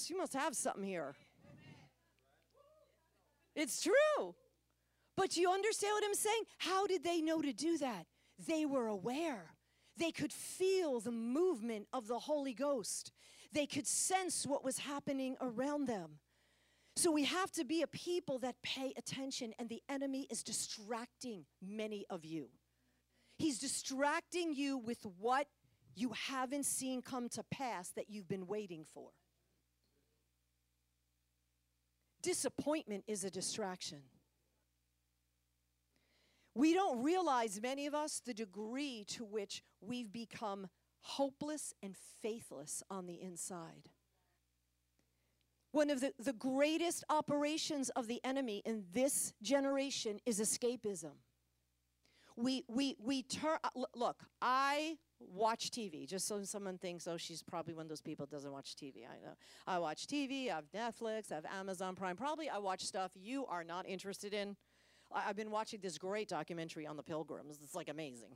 [0.07, 1.15] You must have something here.
[3.55, 4.35] It's true.
[5.17, 6.43] But you understand what I'm saying?
[6.57, 8.05] How did they know to do that?
[8.47, 9.53] They were aware.
[9.97, 13.11] They could feel the movement of the Holy Ghost.
[13.51, 16.20] They could sense what was happening around them.
[17.01, 21.45] So we have to be a people that pay attention, and the enemy is distracting
[21.59, 22.49] many of you.
[23.39, 25.47] He's distracting you with what
[25.95, 29.09] you haven't seen come to pass that you've been waiting for.
[32.21, 34.03] Disappointment is a distraction.
[36.53, 40.67] We don't realize, many of us, the degree to which we've become
[40.99, 43.89] hopeless and faithless on the inside.
[45.71, 51.11] One of the, the greatest operations of the enemy in this generation is escapism.
[52.35, 57.43] We, we, we turn, uh, look, I watch TV, just so someone thinks, oh, she's
[57.43, 59.05] probably one of those people that doesn't watch TV.
[59.05, 59.33] I know.
[59.67, 62.15] I watch TV, I have Netflix, I have Amazon Prime.
[62.15, 64.55] Probably I watch stuff you are not interested in.
[65.13, 67.59] I, have been watching this great documentary on the Pilgrims.
[67.63, 68.35] It's like amazing.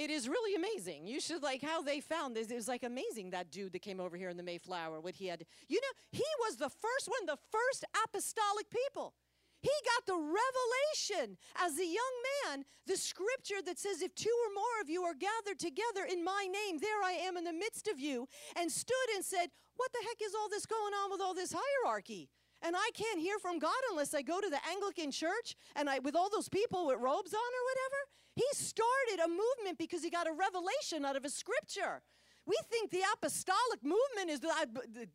[0.00, 1.06] It is really amazing.
[1.06, 2.50] You should like how they found this.
[2.50, 4.98] It was like amazing that dude that came over here in the Mayflower.
[4.98, 9.12] What he had, you know, he was the first one, the first apostolic people.
[9.60, 14.54] He got the revelation as a young man, the scripture that says, If two or
[14.54, 17.86] more of you are gathered together in my name, there I am in the midst
[17.86, 21.20] of you, and stood and said, What the heck is all this going on with
[21.20, 22.30] all this hierarchy?
[22.62, 25.98] And I can't hear from God unless I go to the Anglican church and I
[25.98, 27.96] with all those people with robes on or whatever.
[28.36, 32.02] He started a movement because he got a revelation out of a scripture.
[32.46, 34.52] We think the apostolic movement is the,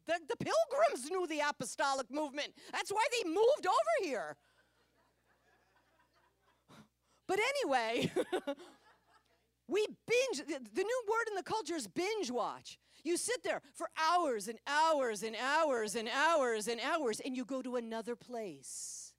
[0.05, 2.53] the, the pilgrims knew the apostolic movement.
[2.71, 4.37] That's why they moved over here.
[7.27, 8.11] But anyway,
[9.67, 12.77] we binge, the new word in the culture is binge watch.
[13.05, 17.45] You sit there for hours and hours and hours and hours and hours, and you
[17.45, 19.13] go to another place,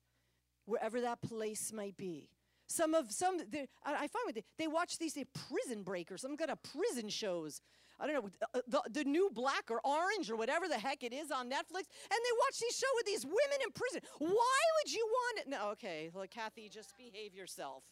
[0.65, 2.29] wherever that place might be.
[2.67, 3.39] Some of some,
[3.85, 5.17] I find they, they watch these
[5.49, 7.61] prison breakers, some kind of prison shows.
[8.01, 11.13] I don't know, uh, the, the new black or orange or whatever the heck it
[11.13, 14.01] is on Netflix, and they watch these show with these women in prison.
[14.19, 15.49] Why would you want it?
[15.49, 17.85] No, okay, well, Kathy, just behave yourself.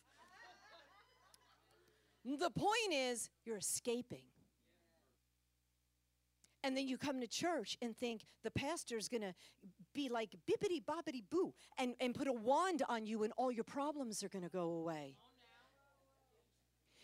[2.25, 4.25] the point is, you're escaping.
[6.65, 9.35] And then you come to church and think the pastor's going to
[9.95, 13.65] be like bippity boppity boo and, and put a wand on you and all your
[13.65, 15.15] problems are going to go away.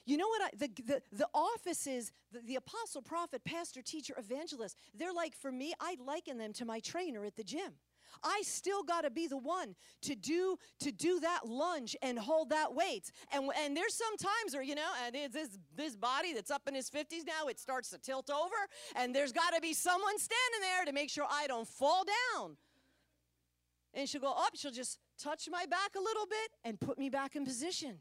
[0.06, 0.42] You know what?
[0.42, 5.52] I, the, the, the offices, the, the apostle, prophet, pastor, teacher, evangelist, they're like, for
[5.52, 7.74] me, I liken them to my trainer at the gym.
[8.22, 12.50] I still got to be the one to do to do that lunge and hold
[12.50, 13.10] that weight.
[13.32, 16.62] And and there's some times where you know, and it's this this body that's up
[16.66, 18.56] in his 50s now, it starts to tilt over,
[18.96, 22.56] and there's got to be someone standing there to make sure I don't fall down.
[23.94, 27.10] And she'll go up, she'll just touch my back a little bit and put me
[27.10, 27.98] back in position.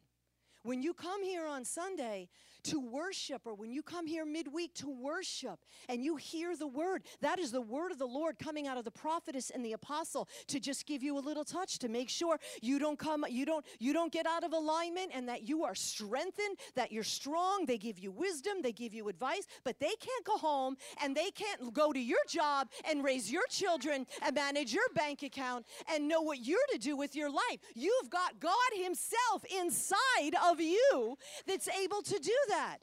[0.64, 2.28] When you come here on Sunday,
[2.64, 7.04] to worship, or when you come here midweek to worship and you hear the word,
[7.22, 10.28] that is the word of the Lord coming out of the prophetess and the apostle
[10.48, 13.66] to just give you a little touch to make sure you don't come, you don't,
[13.80, 17.66] you don't get out of alignment and that you are strengthened, that you're strong.
[17.66, 21.32] They give you wisdom, they give you advice, but they can't go home and they
[21.32, 26.08] can't go to your job and raise your children and manage your bank account and
[26.08, 27.60] know what you're to do with your life.
[27.76, 31.18] You've got God Himself inside of you
[31.48, 32.78] that's able to do that?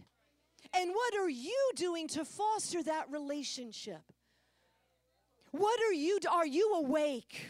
[0.74, 4.02] And what are you doing to foster that relationship?
[5.52, 7.46] What are you are you awake?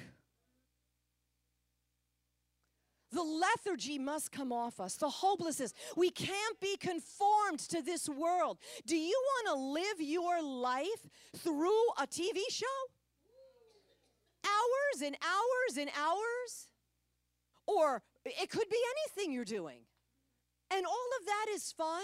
[3.13, 5.73] The lethargy must come off us, the hopelessness.
[5.97, 8.59] We can't be conformed to this world.
[8.85, 12.67] Do you want to live your life through a TV show?
[14.45, 16.69] Hours and hours and hours?
[17.67, 18.79] Or it could be
[19.17, 19.81] anything you're doing.
[20.71, 22.03] And all of that is fine,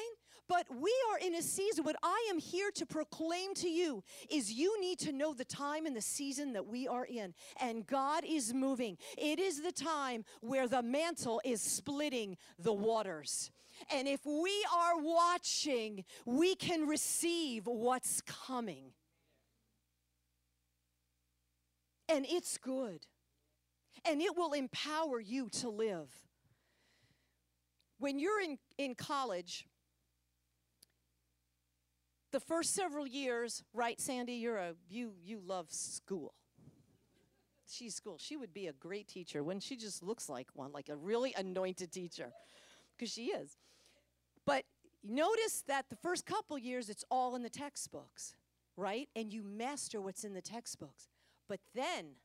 [0.48, 1.84] but we are in a season.
[1.84, 5.84] What I am here to proclaim to you is you need to know the time
[5.84, 7.34] and the season that we are in.
[7.60, 8.98] And God is moving.
[9.18, 13.50] It is the time where the mantle is splitting the waters.
[13.90, 18.92] And if we are watching, we can receive what's coming.
[22.08, 23.06] And it's good.
[24.04, 26.10] And it will empower you to live
[28.02, 29.64] when you're in, in college,
[32.32, 36.34] the first several years, right, Sandy, you're a you you love school.
[37.68, 38.18] She's school.
[38.18, 41.32] She would be a great teacher when she just looks like one, like a really
[41.38, 42.32] anointed teacher.
[42.96, 43.56] Because she is.
[44.44, 44.64] But
[45.04, 48.34] notice that the first couple years it's all in the textbooks,
[48.76, 49.08] right?
[49.14, 51.08] And you master what's in the textbooks.
[51.48, 52.16] But then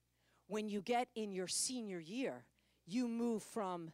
[0.48, 2.46] when you get in your senior year,
[2.88, 3.92] you move from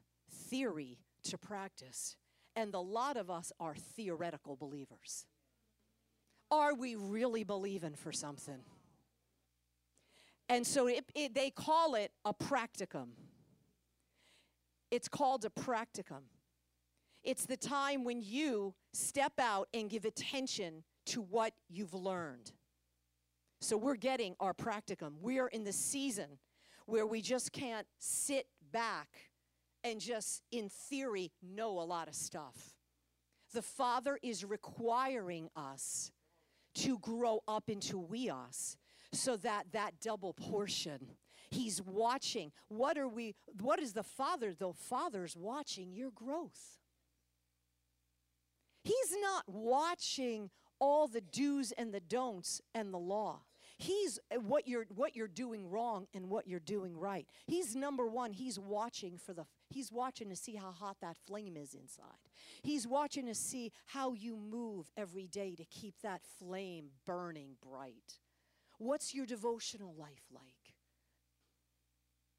[0.50, 2.15] theory to practice.
[2.55, 5.26] And a lot of us are theoretical believers.
[6.51, 8.59] Are we really believing for something?
[10.49, 13.09] And so it, it, they call it a practicum.
[14.91, 16.24] It's called a practicum.
[17.24, 22.51] It's the time when you step out and give attention to what you've learned.
[23.61, 25.13] So we're getting our practicum.
[25.21, 26.38] We're in the season
[26.86, 29.07] where we just can't sit back
[29.84, 32.76] and just in theory know a lot of stuff.
[33.54, 36.12] The Father is requiring us
[36.76, 38.78] to grow up into huios
[39.12, 41.00] so that that double portion
[41.52, 46.80] he's watching what are we what is the father the father's watching your growth
[48.84, 53.42] he's not watching all the do's and the don'ts and the law
[53.78, 57.28] He's uh, what you're what you're doing wrong and what you're doing right.
[57.48, 58.34] He's number 1.
[58.34, 62.30] He's watching for the he's watching to see how hot that flame is inside.
[62.61, 68.19] He's watching to see how you move every day to keep that flame burning bright.
[68.78, 70.74] What's your devotional life like?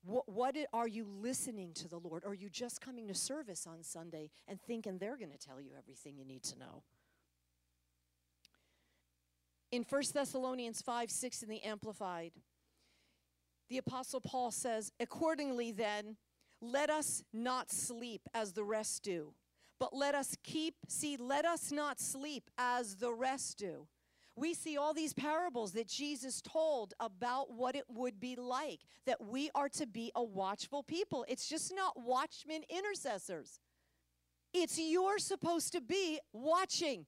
[0.05, 2.24] What, what are you listening to the Lord?
[2.24, 5.61] Or are you just coming to service on Sunday and thinking they're going to tell
[5.61, 6.82] you everything you need to know?
[9.72, 12.32] In 1 Thessalonians 5 6 in the Amplified,
[13.70, 16.16] the Apostle Paul says, Accordingly, then,
[16.73, 19.35] let us not sleep as the rest do,
[19.79, 23.87] but let us keep, see, let us not sleep as the rest do.
[24.37, 29.23] We see all these parables that Jesus told about what it would be like, that
[29.25, 31.25] we are to be a watchful people.
[31.29, 33.61] It's just not watchmen intercessors.
[34.53, 37.07] It's you're supposed to be watching.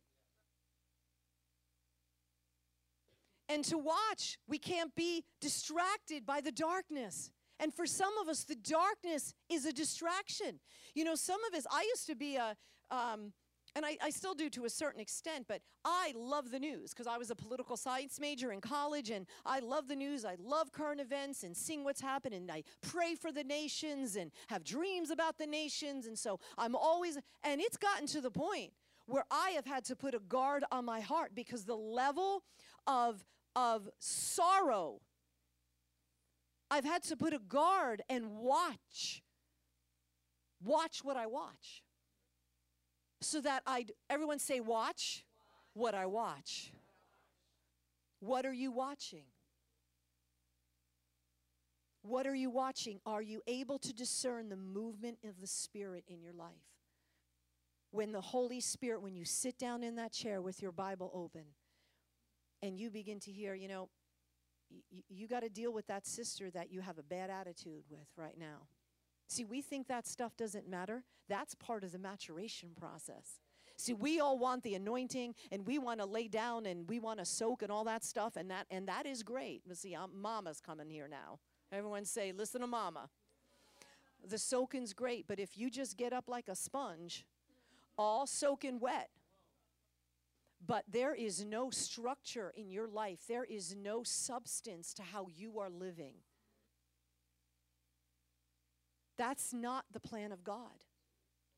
[3.49, 4.39] and to watch.
[4.49, 7.31] We can't be distracted by the darkness.
[7.59, 10.61] And for some of us, the darkness is a distraction.
[10.95, 12.57] You know, some of us, I used to be a,
[12.91, 13.33] um,
[13.75, 17.07] and I, I, still do to a certain extent, but I love the news because
[17.07, 20.25] I was a political science major in college and I love the news.
[20.25, 22.43] I love current events and seeing what's happening.
[22.43, 26.07] And I pray for the nations and have dreams about the nations.
[26.07, 28.73] And so I'm always, and it's gotten to the point
[29.07, 32.43] where I have had to put a guard on my heart because the level
[32.87, 33.25] of
[33.57, 35.01] of sorrow.
[36.71, 39.23] I've had to put a guard and watch.
[40.65, 41.83] Watch what I watch.
[43.21, 45.25] So that I, everyone say, watch
[45.75, 46.73] what I watch.
[48.21, 49.25] What are you watching?
[52.03, 53.01] What are you watching?
[53.05, 56.51] Are you able to discern the movement of the Spirit in your life?
[57.91, 61.45] When the Holy Spirit, when you sit down in that chair with your Bible open,
[62.63, 63.89] and you begin to hear, you know,
[65.09, 68.39] you got to deal with that sister that you have a bad attitude with right
[68.39, 68.69] now.
[69.29, 71.05] See, we think that stuff doesn't matter.
[71.29, 73.41] That's part of the maturation process.
[73.77, 77.19] See, we all want the anointing and we want to lay down and we want
[77.19, 79.63] to soak and all that stuff and that and that is great.
[79.67, 81.41] But see, I'm, mama's coming here now.
[81.71, 83.11] Everyone say, "Listen to mama."
[84.27, 87.27] The soaking's great, but if you just get up like a sponge,
[87.99, 89.11] all soaking wet,
[90.67, 95.59] but there is no structure in your life, there is no substance to how you
[95.59, 96.15] are living.
[99.17, 100.85] That's not the plan of God.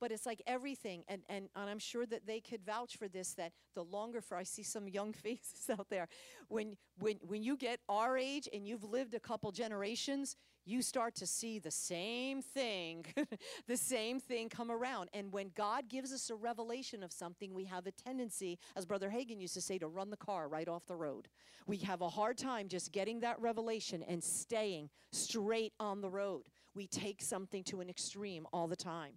[0.01, 3.35] But it's like everything, and, and, and I'm sure that they could vouch for this,
[3.35, 6.07] that the longer for I see some young faces out there,
[6.47, 10.37] when when when you get our age and you've lived a couple generations,
[10.69, 13.07] you start to see the same thing,
[13.67, 15.09] the same thing come around.
[15.15, 19.09] And when God gives us a revelation of something, we have a tendency, as Brother
[19.11, 21.29] Hagin used to say, to run the car right off the road.
[21.67, 26.45] We have a hard time just getting that revelation and staying straight on the road.
[26.75, 29.15] We take something to an extreme all the time.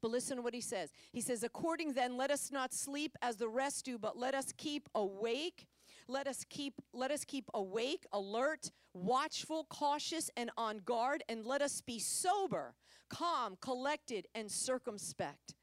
[0.00, 0.90] But listen to what he says.
[1.12, 4.52] He says, According then, let us not sleep as the rest do, but let us
[4.56, 5.66] keep awake.
[6.06, 11.62] Let us keep let us keep awake, alert, watchful, cautious, and on guard, and let
[11.62, 12.74] us be sober,
[13.08, 15.54] calm, collected, and circumspect.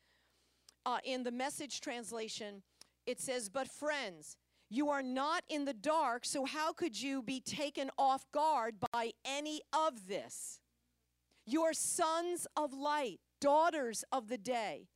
[0.86, 2.64] Uh, in the message translation,
[3.06, 4.36] it says, But friends,
[4.70, 9.12] you are not in the dark, so how could you be taken off guard by
[9.26, 10.60] any of this?
[11.46, 14.88] You're sons of light, daughters of the day.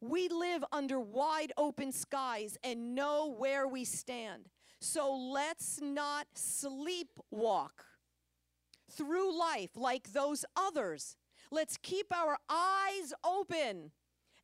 [0.00, 4.48] We live under wide open skies and know where we stand.
[4.82, 7.84] So let's not sleepwalk
[8.90, 11.16] through life like those others.
[11.52, 13.92] Let's keep our eyes open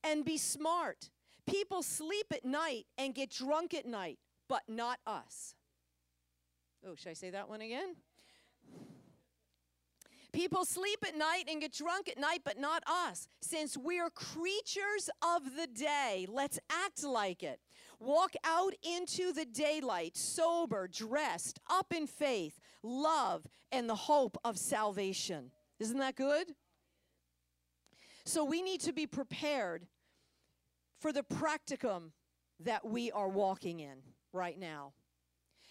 [0.05, 1.11] and be smart.
[1.45, 5.57] People sleep at night and get drunk at night, but not us.
[6.86, 7.97] Oh, should I say that one again?
[10.32, 13.26] People sleep at night and get drunk at night, but not us.
[13.41, 17.59] Since we're creatures of the day, let's act like it.
[18.01, 24.57] Walk out into the daylight, sober, dressed, up in faith, love, and the hope of
[24.57, 25.51] salvation.
[25.80, 26.49] Isn't that good?
[28.24, 29.86] So we need to be prepared
[31.01, 32.12] for the practicum
[32.61, 33.99] that we are walking in
[34.32, 34.92] right now.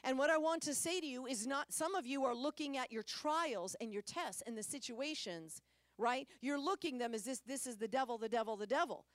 [0.03, 2.77] And what I want to say to you is not, some of you are looking
[2.77, 5.61] at your trials and your tests and the situations,
[5.97, 6.27] right?
[6.41, 9.05] You're looking them as this, this is the devil, the devil, the devil.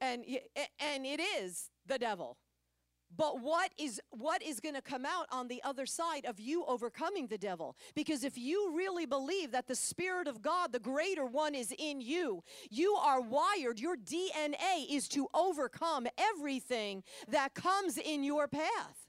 [0.00, 0.24] And,
[0.80, 2.38] and it is the devil.
[3.16, 6.64] But what is what is going to come out on the other side of you
[6.66, 7.76] overcoming the devil?
[7.94, 12.00] Because if you really believe that the spirit of God, the greater one is in
[12.00, 19.08] you, you are wired, your DNA is to overcome everything that comes in your path.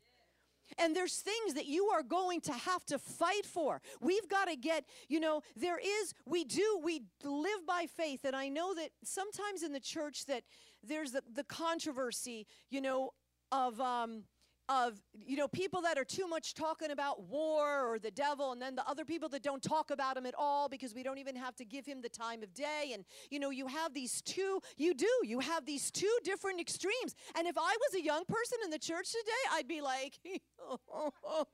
[0.77, 3.81] And there's things that you are going to have to fight for.
[4.01, 8.21] We've got to get, you know, there is, we do, we live by faith.
[8.23, 10.43] And I know that sometimes in the church that
[10.83, 13.11] there's the, the controversy, you know,
[13.53, 14.23] of, um,
[14.69, 18.61] of you know people that are too much talking about war or the devil and
[18.61, 21.35] then the other people that don't talk about him at all because we don't even
[21.35, 22.91] have to give him the time of day.
[22.93, 27.15] And you know you have these two you do you have these two different extremes.
[27.37, 30.19] And if i was a young person in the church today i'd be like
[30.61, 31.45] oh, oh, oh,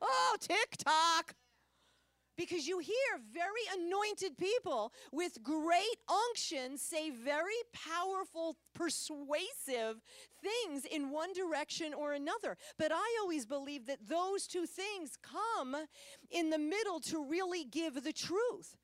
[0.00, 1.34] oh tiktok
[2.36, 2.94] because you hear
[3.32, 10.02] very anointed people with great unction say very powerful, persuasive
[10.42, 12.56] things in one direction or another.
[12.78, 15.76] But I always believe that those two things come
[16.30, 18.76] in the middle to really give the truth.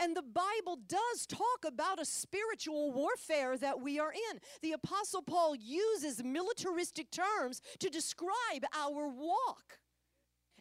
[0.00, 4.40] And the Bible does talk about a spiritual warfare that we are in.
[4.62, 9.79] The Apostle Paul uses militaristic terms to describe our walk.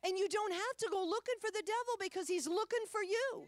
[0.05, 3.47] And you don't have to go looking for the devil because he's looking for you.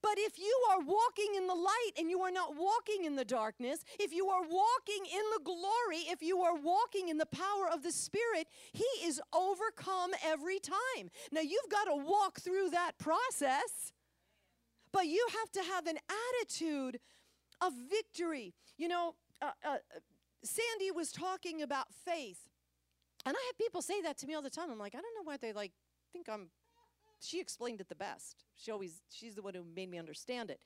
[0.00, 3.24] But if you are walking in the light and you are not walking in the
[3.24, 7.68] darkness, if you are walking in the glory, if you are walking in the power
[7.72, 11.10] of the Spirit, He is overcome every time.
[11.32, 13.92] Now you've got to walk through that process,
[14.92, 15.98] but you have to have an
[16.40, 17.00] attitude
[17.60, 18.54] of victory.
[18.76, 19.76] You know, uh, uh,
[20.44, 22.47] Sandy was talking about faith.
[23.26, 24.70] And I have people say that to me all the time.
[24.70, 25.72] I'm like, I don't know why they like
[26.12, 26.48] think I'm
[27.20, 28.44] she explained it the best.
[28.56, 30.60] She always she's the one who made me understand it.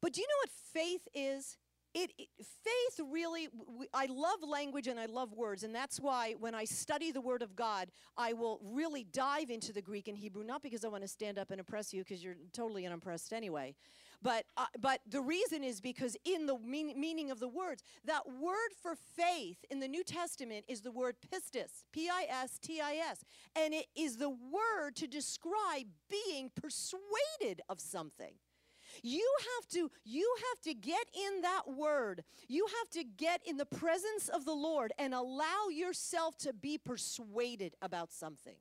[0.00, 1.56] But do you know what faith is?
[1.94, 3.46] It, it, faith really
[3.78, 7.20] we, i love language and i love words and that's why when i study the
[7.20, 10.88] word of god i will really dive into the greek and hebrew not because i
[10.88, 13.76] want to stand up and impress you because you're totally unimpressed anyway
[14.24, 18.22] but, uh, but the reason is because in the mean, meaning of the words, that
[18.40, 22.80] word for faith in the New Testament is the word pistis, P I S T
[22.80, 23.22] I S.
[23.54, 28.32] And it is the word to describe being persuaded of something.
[29.02, 32.24] You have to you have to get in that word.
[32.48, 36.78] You have to get in the presence of the Lord and allow yourself to be
[36.78, 38.56] persuaded about something.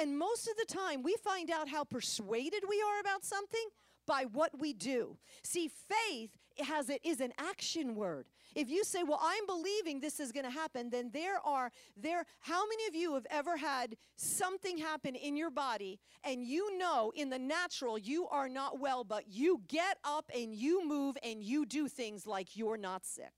[0.00, 3.68] And most of the time we find out how persuaded we are about something
[4.10, 5.16] by what we do.
[5.44, 8.26] See, faith has it is an action word.
[8.56, 12.26] If you say, "Well, I'm believing this is going to happen," then there are there
[12.40, 17.12] how many of you have ever had something happen in your body and you know
[17.14, 21.44] in the natural you are not well, but you get up and you move and
[21.44, 23.32] you do things like you're not sick?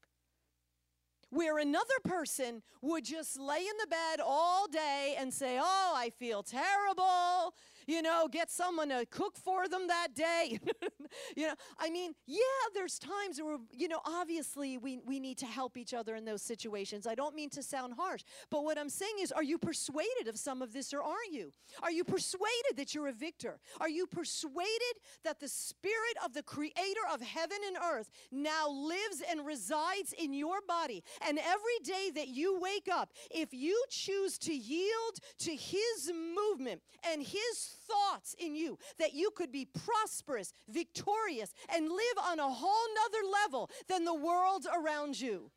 [1.32, 6.10] where another person would just lay in the bed all day and say, Oh, I
[6.10, 7.54] feel terrible.
[7.86, 10.58] You know, get someone to cook for them that day.
[11.36, 12.38] you know, I mean, yeah,
[12.74, 16.42] there's times where, you know, obviously we, we need to help each other in those
[16.42, 17.06] situations.
[17.06, 20.38] I don't mean to sound harsh, but what I'm saying is, are you persuaded of
[20.38, 21.52] some of this or aren't you?
[21.82, 23.60] Are you persuaded that you're a victor?
[23.80, 29.22] Are you persuaded that the Spirit of the Creator of heaven and earth now lives
[29.28, 31.02] and resides in your body?
[31.26, 36.82] And every day that you wake up, if you choose to yield to His movement
[37.10, 42.48] and His thoughts in you, that you could be prosperous, victorious, and live on a
[42.48, 45.50] whole nother level than the world around you.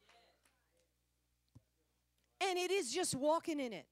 [2.41, 3.86] And it is just walking in it.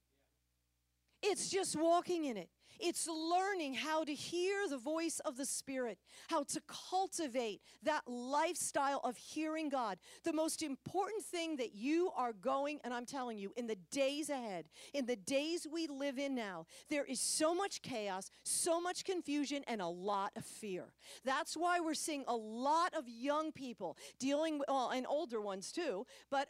[1.22, 2.50] It's just walking in it.
[2.80, 5.98] It's learning how to hear the voice of the Spirit,
[6.30, 9.98] how to cultivate that lifestyle of hearing God.
[10.24, 14.30] The most important thing that you are going, and I'm telling you, in the days
[14.30, 19.06] ahead, in the days we live in now, there is so much chaos, so much
[19.06, 20.94] confusion, and a lot of fear.
[21.24, 25.72] That's why we're seeing a lot of young people dealing with, well, and older ones
[25.72, 26.48] too, but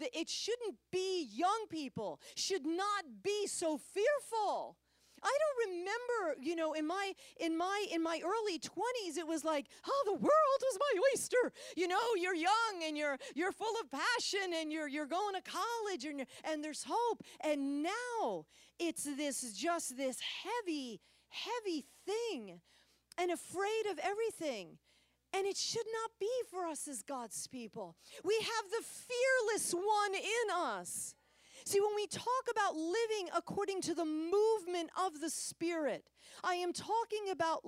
[0.00, 4.76] it shouldn't be young people, should not be so fearful.
[5.22, 9.44] I don't remember, you know, in my in my in my early 20s it was
[9.44, 13.74] like, "Oh, the world was my oyster." You know, you're young and you're you're full
[13.80, 17.22] of passion and you're you're going to college and and there's hope.
[17.40, 18.46] And now
[18.78, 22.60] it's this just this heavy heavy thing
[23.18, 24.78] and afraid of everything.
[25.32, 27.94] And it should not be for us as God's people.
[28.24, 31.14] We have the fearless one in us.
[31.70, 36.02] See, when we talk about living according to the movement of the Spirit,
[36.42, 37.60] I am talking about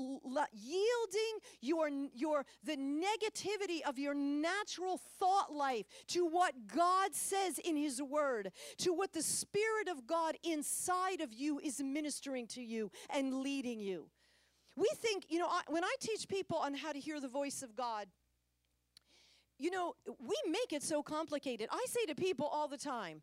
[0.52, 7.76] yielding your, your, the negativity of your natural thought life to what God says in
[7.76, 12.90] His Word, to what the Spirit of God inside of you is ministering to you
[13.08, 14.08] and leading you.
[14.74, 17.62] We think, you know, I, when I teach people on how to hear the voice
[17.62, 18.08] of God,
[19.60, 21.68] you know, we make it so complicated.
[21.70, 23.22] I say to people all the time,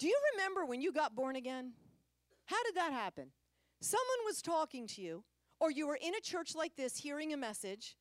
[0.00, 1.72] do you remember when you got born again?
[2.46, 3.28] How did that happen?
[3.82, 5.22] Someone was talking to you,
[5.60, 7.96] or you were in a church like this hearing a message,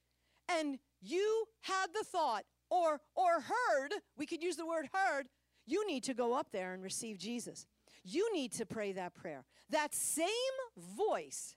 [0.49, 5.27] and you had the thought or or heard, we could use the word heard,
[5.65, 7.67] you need to go up there and receive Jesus.
[8.03, 9.43] You need to pray that prayer.
[9.69, 10.29] That same
[10.77, 11.55] voice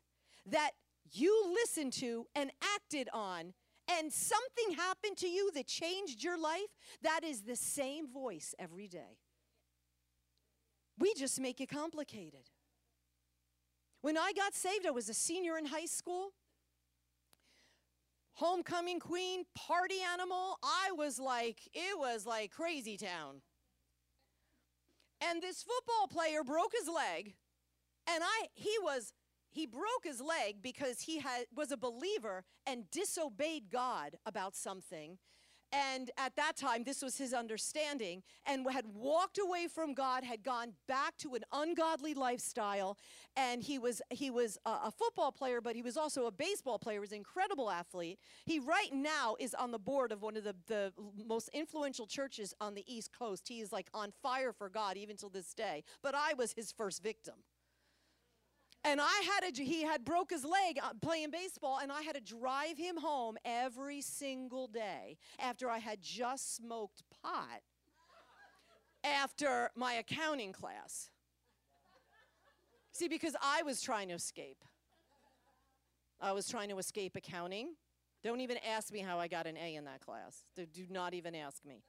[0.51, 0.73] that
[1.13, 3.55] you listened to and acted on
[3.89, 6.69] and something happened to you that changed your life,
[7.03, 9.19] that is the same voice every day.
[10.99, 12.51] We just make it complicated.
[14.03, 16.33] When I got saved, I was a senior in high school.
[18.35, 20.59] Homecoming queen, party animal.
[20.63, 23.43] I was like, it was like crazy town.
[25.21, 27.35] And this football player broke his leg,
[28.09, 29.13] and I he was
[29.51, 35.19] he broke his leg because he had was a believer and disobeyed God about something
[35.73, 40.43] and at that time, this was his understanding, and had walked away from God, had
[40.43, 42.99] gone back to an ungodly lifestyle.
[43.37, 46.79] And he was he was a, a football player, but he was also a baseball
[46.79, 46.97] player.
[46.97, 48.19] He was an incredible athlete.
[48.45, 50.93] He right now is on the board of one of the, the
[51.27, 53.49] most influential churches on the East Coast.
[53.49, 55.85] He is like on fire for God even till this day.
[56.03, 57.35] But I was his first victim
[58.85, 62.15] and I had to, he had broke his leg uh, playing baseball, and I had
[62.15, 67.63] to drive him home every single day after I had just smoked pot
[69.05, 71.11] after my accounting class.
[72.93, 74.65] See, because I was trying to escape.
[76.21, 77.75] I was trying to escape accounting.
[78.23, 80.45] Don't even ask me how I got an A in that class.
[80.57, 81.83] Do not even ask me.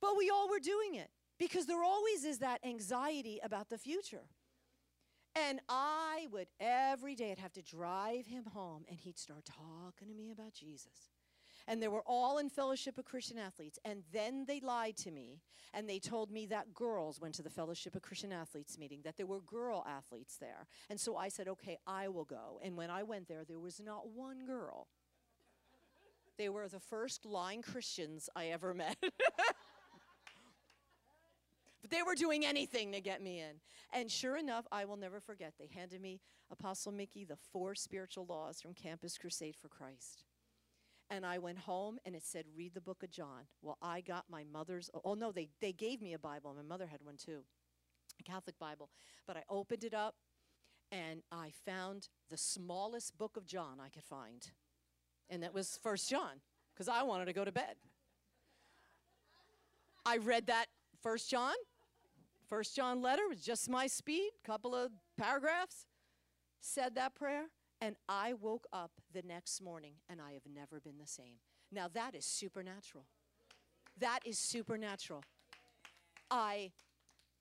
[0.00, 4.24] But we all were doing it because there always is that anxiety about the future.
[5.46, 10.08] And I would every day I'd have to drive him home and he'd start talking
[10.08, 11.12] to me about Jesus.
[11.66, 13.78] And they were all in Fellowship of Christian Athletes.
[13.84, 15.42] And then they lied to me
[15.74, 19.16] and they told me that girls went to the Fellowship of Christian Athletes meeting, that
[19.16, 20.66] there were girl athletes there.
[20.88, 22.58] And so I said, okay, I will go.
[22.64, 24.88] And when I went there, there was not one girl.
[26.38, 28.96] They were the first lying Christians I ever met.
[31.90, 33.60] They were doing anything to get me in.
[33.92, 36.20] And sure enough, I will never forget, they handed me,
[36.50, 40.24] Apostle Mickey, the four spiritual laws from Campus Crusade for Christ.
[41.10, 43.46] And I went home and it said, read the book of John.
[43.62, 46.54] Well, I got my mother's, oh no, they, they gave me a Bible.
[46.54, 47.40] My mother had one too,
[48.20, 48.90] a Catholic Bible.
[49.26, 50.16] But I opened it up
[50.92, 54.50] and I found the smallest book of John I could find.
[55.30, 56.40] And that was First John,
[56.74, 57.76] because I wanted to go to bed.
[60.04, 60.66] I read that
[61.02, 61.54] First John,
[62.48, 65.84] First John letter was just my speed, couple of paragraphs.
[66.60, 67.44] said that prayer,
[67.80, 71.38] and I woke up the next morning and I have never been the same.
[71.70, 73.04] Now, that is supernatural.
[73.98, 75.22] That is supernatural.
[76.30, 76.72] I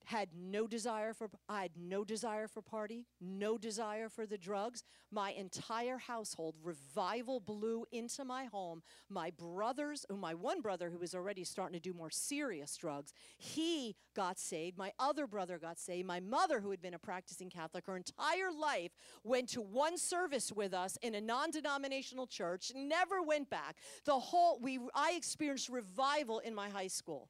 [0.07, 4.83] had no desire for I had no desire for party, no desire for the drugs.
[5.11, 8.83] My entire household revival blew into my home.
[9.09, 13.97] My brothers, my one brother who was already starting to do more serious drugs, he
[14.15, 14.77] got saved.
[14.77, 16.07] My other brother got saved.
[16.07, 18.91] My mother who had been a practicing Catholic her entire life
[19.25, 23.75] went to one service with us in a non-denominational church, never went back.
[24.05, 27.27] The whole we I experienced revival in my high school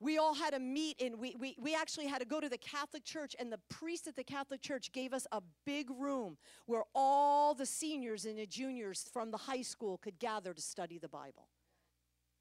[0.00, 2.58] we all had to meet and we, we, we actually had to go to the
[2.58, 6.36] catholic church and the priest at the catholic church gave us a big room
[6.66, 10.98] where all the seniors and the juniors from the high school could gather to study
[10.98, 11.48] the bible.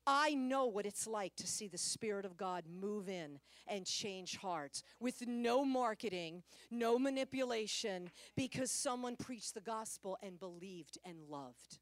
[0.08, 4.38] I know what it's like to see the spirit of god move in and change
[4.38, 11.80] hearts with no marketing no manipulation because someone preached the gospel and believed and loved.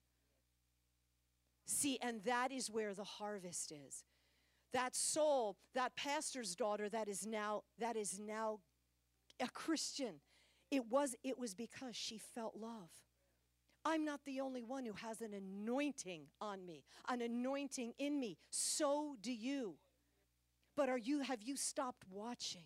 [1.66, 4.04] See and that is where the harvest is
[4.74, 8.60] that soul, that pastor's daughter that is now that is now
[9.40, 10.16] a Christian.
[10.72, 12.90] It was it was because she felt love.
[13.86, 18.38] I'm not the only one who has an anointing on me, an anointing in me.
[18.50, 19.76] So do you.
[20.76, 22.66] But are you have you stopped watching?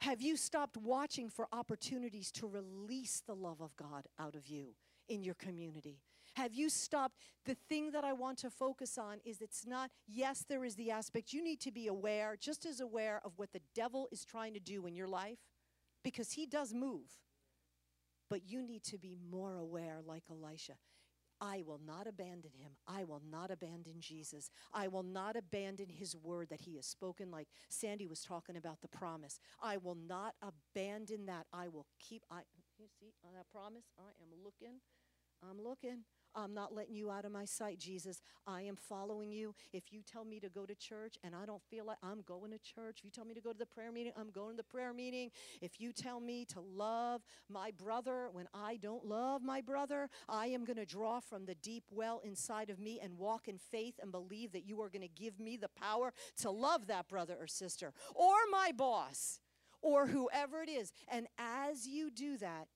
[0.00, 4.74] Have you stopped watching for opportunities to release the love of God out of you
[5.08, 6.00] in your community?
[6.34, 7.16] Have you stopped?
[7.44, 10.90] The thing that I want to focus on is it's not, yes, there is the
[10.90, 11.32] aspect.
[11.32, 14.60] You need to be aware, just as aware of what the devil is trying to
[14.60, 15.38] do in your life,
[16.02, 17.18] because he does move.
[18.30, 20.74] But you need to be more aware, like Elisha.
[21.38, 22.76] I will not abandon him.
[22.86, 24.48] I will not abandon Jesus.
[24.72, 28.80] I will not abandon his word that he has spoken, like Sandy was talking about
[28.80, 29.40] the promise.
[29.60, 31.46] I will not abandon that.
[31.52, 32.42] I will keep, I,
[32.78, 34.76] you see, on that promise, I am looking.
[35.42, 36.04] I'm looking.
[36.34, 38.22] I'm not letting you out of my sight, Jesus.
[38.46, 39.54] I am following you.
[39.72, 42.50] If you tell me to go to church and I don't feel like I'm going
[42.50, 44.56] to church, if you tell me to go to the prayer meeting, I'm going to
[44.56, 45.30] the prayer meeting.
[45.60, 50.46] If you tell me to love my brother when I don't love my brother, I
[50.48, 53.94] am going to draw from the deep well inside of me and walk in faith
[54.00, 57.36] and believe that you are going to give me the power to love that brother
[57.38, 59.40] or sister or my boss
[59.80, 60.92] or whoever it is.
[61.08, 62.68] And as you do that,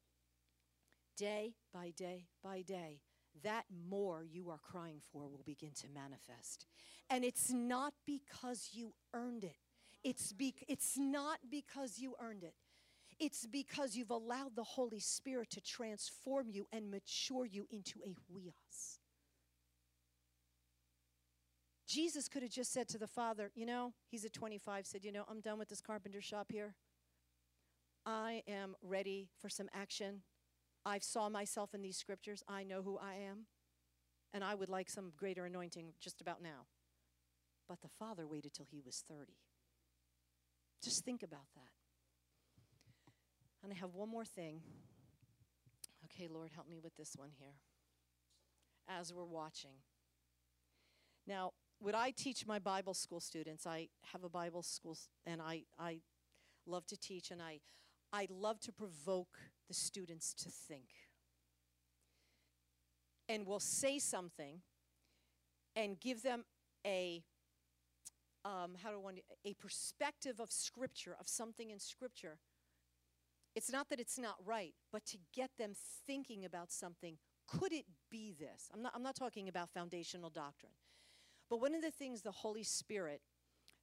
[1.16, 3.00] day by day by day,
[3.42, 6.66] that more you are crying for will begin to manifest.
[7.10, 9.56] And it's not because you earned it.
[10.02, 12.54] It's, be, it's not because you earned it.
[13.18, 18.10] It's because you've allowed the Holy Spirit to transform you and mature you into a
[18.10, 18.98] huios.
[21.86, 25.12] Jesus could have just said to the Father, you know, he's at 25, said, you
[25.12, 26.74] know, I'm done with this carpenter shop here.
[28.04, 30.22] I am ready for some action.
[30.86, 32.44] I saw myself in these scriptures.
[32.48, 33.46] I know who I am.
[34.32, 36.66] And I would like some greater anointing just about now.
[37.68, 39.32] But the father waited till he was 30.
[40.82, 41.70] Just think about that.
[43.64, 44.60] And I have one more thing.
[46.04, 47.54] Okay, Lord, help me with this one here.
[48.88, 49.78] As we're watching.
[51.26, 53.66] Now, would I teach my Bible school students?
[53.66, 55.98] I have a Bible school and I, I
[56.64, 57.58] love to teach and I,
[58.16, 59.36] I love to provoke
[59.68, 60.86] the students to think.
[63.28, 64.62] And we'll say something
[65.74, 66.44] and give them
[66.86, 67.22] a
[68.46, 72.38] um, how do one a perspective of scripture of something in scripture.
[73.54, 75.72] It's not that it's not right but to get them
[76.06, 78.70] thinking about something could it be this?
[78.72, 80.72] I'm not, I'm not talking about foundational doctrine.
[81.50, 83.20] But one of the things the holy spirit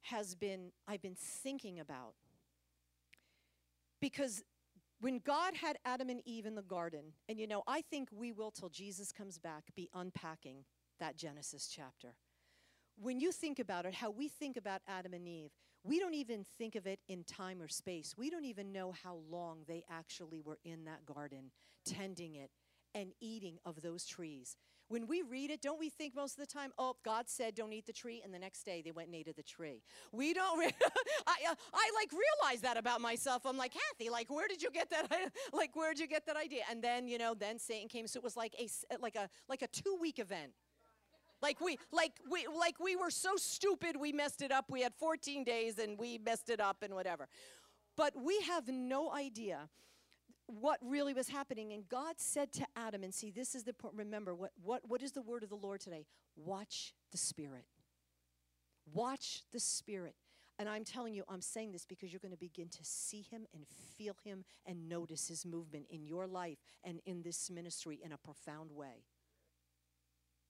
[0.02, 2.14] has been i've been thinking about
[4.04, 4.42] because
[5.00, 8.32] when God had Adam and Eve in the garden, and you know, I think we
[8.32, 10.66] will, till Jesus comes back, be unpacking
[11.00, 12.14] that Genesis chapter.
[12.98, 15.52] When you think about it, how we think about Adam and Eve,
[15.82, 18.14] we don't even think of it in time or space.
[18.14, 21.50] We don't even know how long they actually were in that garden,
[21.86, 22.50] tending it
[22.94, 24.56] and eating of those trees.
[24.88, 27.72] When we read it, don't we think most of the time, oh, God said don't
[27.72, 29.82] eat the tree, and the next day they went and ate of the tree?
[30.12, 30.66] We don't, re-
[31.26, 33.46] I, uh, I like realize that about myself.
[33.46, 35.08] I'm like, Kathy, like, where did you get that?
[35.52, 36.62] like, where did you get that idea?
[36.70, 38.68] And then, you know, then Satan came, so it was like a,
[39.00, 40.52] like a, like a two week event.
[41.42, 44.66] Like we, like we, like we were so stupid, we messed it up.
[44.70, 47.28] We had 14 days and we messed it up and whatever.
[47.96, 49.68] But we have no idea
[50.46, 51.72] what really was happening.
[51.72, 53.94] And God said to Adam, and see, this is the point.
[53.96, 56.06] Remember, what, what, what is the word of the Lord today?
[56.36, 57.64] Watch the Spirit.
[58.92, 60.14] Watch the Spirit.
[60.58, 63.46] And I'm telling you, I'm saying this because you're going to begin to see him
[63.52, 63.66] and
[63.96, 68.18] feel him and notice his movement in your life and in this ministry in a
[68.18, 69.04] profound way.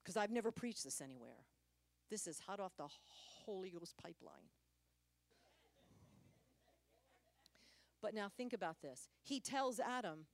[0.02, 1.46] Because I've never preached this anywhere.
[2.10, 2.88] This is hot off the
[3.46, 4.50] Holy Ghost pipeline.
[8.04, 9.08] But now think about this.
[9.22, 10.26] He tells Adam,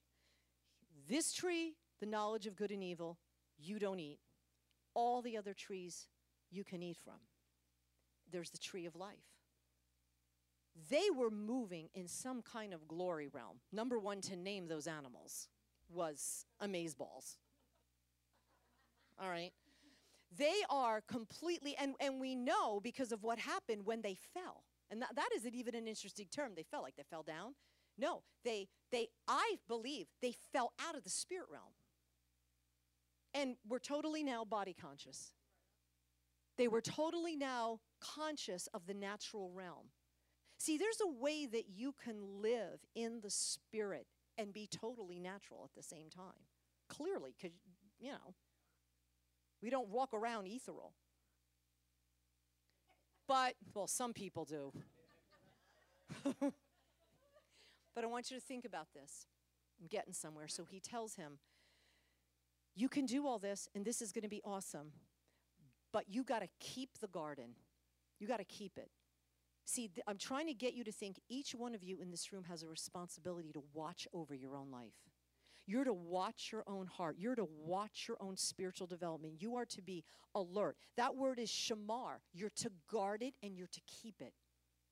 [1.09, 3.16] This tree, the knowledge of good and evil,
[3.61, 4.18] you don't eat.
[4.93, 6.09] All the other trees
[6.51, 7.21] you can eat from.
[8.33, 9.23] There's the tree of life.
[10.91, 13.61] They were moving in some kind of glory realm.
[13.71, 15.47] Number one, to name those animals
[15.89, 17.37] was amazeballs.
[19.23, 19.53] All right?
[20.37, 24.64] They are completely, and, and we know because of what happened when they fell.
[24.91, 26.53] And that, that isn't even an interesting term.
[26.57, 27.55] They fell like they fell down.
[27.97, 31.72] No, they, they, I believe they fell out of the spirit realm.
[33.32, 35.32] And were totally now body conscious.
[36.59, 39.91] They were totally now conscious of the natural realm.
[40.59, 45.62] See, there's a way that you can live in the spirit and be totally natural
[45.64, 46.49] at the same time.
[46.88, 47.57] Clearly, because,
[47.99, 48.34] you know,
[49.62, 50.95] we don't walk around ethereal.
[53.31, 54.72] But, well, some people do.
[56.41, 59.28] but I want you to think about this.
[59.81, 60.49] I'm getting somewhere.
[60.49, 61.39] So he tells him,
[62.74, 64.91] You can do all this, and this is going to be awesome,
[65.93, 67.51] but you got to keep the garden.
[68.18, 68.91] You got to keep it.
[69.64, 72.33] See, th- I'm trying to get you to think each one of you in this
[72.33, 75.10] room has a responsibility to watch over your own life.
[75.71, 77.14] You're to watch your own heart.
[77.16, 79.35] You're to watch your own spiritual development.
[79.39, 80.03] You are to be
[80.35, 80.77] alert.
[80.97, 82.16] That word is shamar.
[82.33, 84.33] You're to guard it and you're to keep it.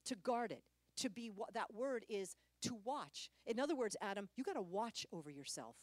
[0.05, 0.63] To guard it.
[0.99, 3.29] To be what that word is to watch.
[3.45, 5.75] In other words, Adam, you got to watch over yourself.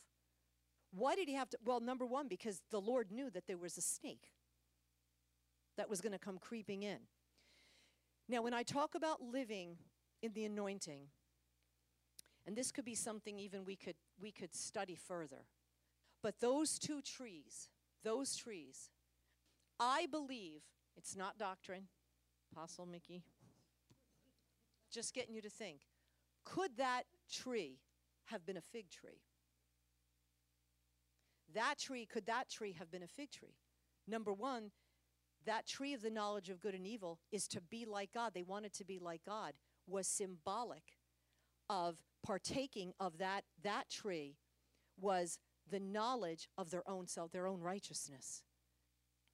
[0.91, 1.57] Why did he have to?
[1.65, 4.31] Well, number one, because the Lord knew that there was a snake
[5.75, 6.99] that was going to come creeping in.
[8.29, 9.75] Now, when I talk about living
[10.21, 11.07] in the anointing,
[12.45, 15.45] and this could be something even we could we could study further.
[16.21, 17.69] But those two trees,
[18.03, 18.89] those trees,
[19.79, 20.61] I believe
[20.97, 21.87] it's not doctrine,
[22.51, 23.23] Apostle Mickey.
[24.91, 25.81] Just getting you to think.
[26.45, 27.79] Could that tree
[28.25, 29.21] have been a fig tree?
[31.53, 33.55] That tree, could that tree have been a fig tree?
[34.07, 34.71] Number one,
[35.45, 38.33] that tree of the knowledge of good and evil is to be like God.
[38.33, 39.53] They wanted to be like God,
[39.87, 40.94] was symbolic
[41.69, 44.37] of partaking of that that tree
[44.99, 45.39] was
[45.69, 48.43] the knowledge of their own self, their own righteousness.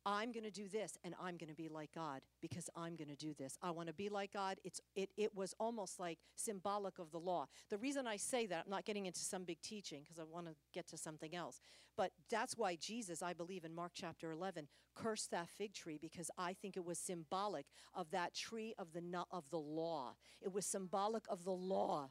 [0.06, 3.10] I'm going to do this and I'm going to be like God because I'm going
[3.10, 3.58] to do this.
[3.62, 4.58] I want to be like God.
[4.64, 7.46] It's it it was almost like symbolic of the law.
[7.70, 10.48] The reason I say that, I'm not getting into some big teaching because I want
[10.48, 11.60] to get to something else.
[11.96, 16.32] But that's why Jesus, I believe in Mark chapter 11, cursed that fig tree because
[16.36, 20.16] I think it was symbolic of that tree of the of the law.
[20.42, 22.10] It was symbolic of the law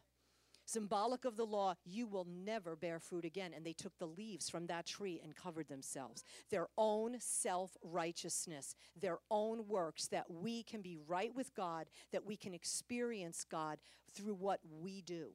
[0.70, 3.52] symbolic of the law, you will never bear fruit again.
[3.54, 6.24] And they took the leaves from that tree and covered themselves.
[6.50, 12.26] Their own self righteousness, their own works, that we can be right with God, that
[12.26, 13.78] we can experience God
[14.12, 15.30] through what we do.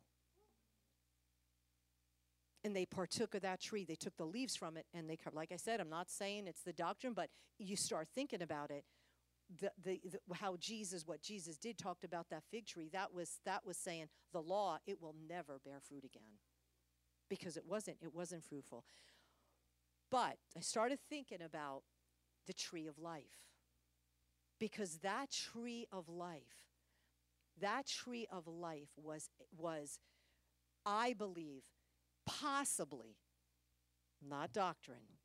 [2.63, 3.85] And they partook of that tree.
[3.85, 5.35] They took the leaves from it and they covered.
[5.35, 7.29] Like I said, I'm not saying it's the doctrine, but
[7.59, 8.83] you start thinking about it
[9.61, 12.89] the, the, the, how Jesus, what Jesus did, talked about that fig tree.
[12.91, 16.39] That was that was saying the law it will never bear fruit again,
[17.29, 18.83] because it wasn't it wasn't fruitful.
[20.09, 21.83] But I started thinking about
[22.47, 23.23] the tree of life,
[24.59, 26.65] because that tree of life,
[27.59, 29.99] that tree of life was was,
[30.85, 31.63] I believe,
[32.25, 33.17] possibly,
[34.27, 35.19] not doctrine,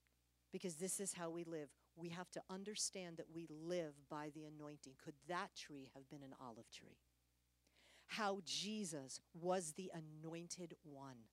[0.52, 1.70] because this is how we live
[2.00, 4.94] we have to understand that we live by the anointing.
[5.04, 6.98] Could that tree have been an olive tree?
[8.06, 11.26] How Jesus was the anointed one.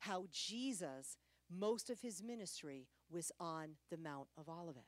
[0.00, 1.16] How Jesus,
[1.50, 4.84] most of his ministry was on the Mount of Olivet.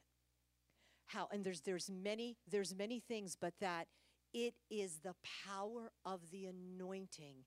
[1.06, 3.88] How, and there's, there's, many, there's many things, but that
[4.32, 5.14] it is the
[5.46, 7.44] power of the anointing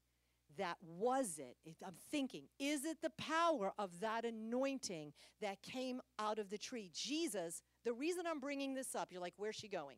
[0.58, 1.58] that was it.
[1.86, 6.90] I'm thinking, is it the power of that anointing that came out of the tree?
[6.94, 9.98] Jesus, the reason I'm bringing this up, you're like, where's she going?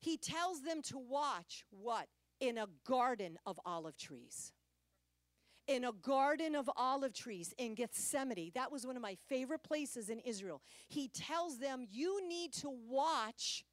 [0.00, 2.06] He tells them to watch what?
[2.40, 4.52] In a garden of olive trees.
[5.66, 8.50] In a garden of olive trees in Gethsemane.
[8.54, 10.60] That was one of my favorite places in Israel.
[10.88, 13.64] He tells them, you need to watch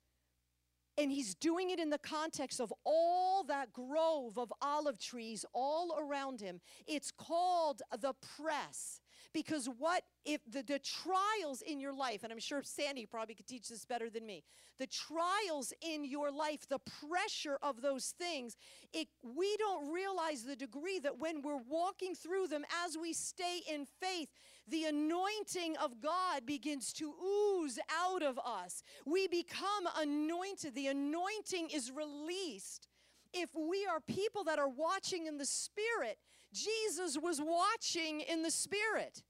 [1.02, 5.98] and he's doing it in the context of all that grove of olive trees all
[6.00, 6.62] around him.
[6.88, 9.01] It's called the press
[9.34, 13.48] Because what if the, the trials in your life, and I'm sure Sandy probably could
[13.48, 14.44] teach this better than me,
[14.78, 16.80] the trials in your life, the
[17.10, 18.56] pressure of those things,
[18.94, 23.62] it, we don't realize the degree that when we're walking through them as we stay
[23.72, 24.30] in faith,
[24.68, 28.84] the anointing of God begins to ooze out of us.
[29.06, 30.76] We become anointed.
[30.76, 32.88] The anointing is released.
[33.34, 36.18] If we are people that are watching in the spirit,
[36.54, 39.24] Jesus was watching in the spirit.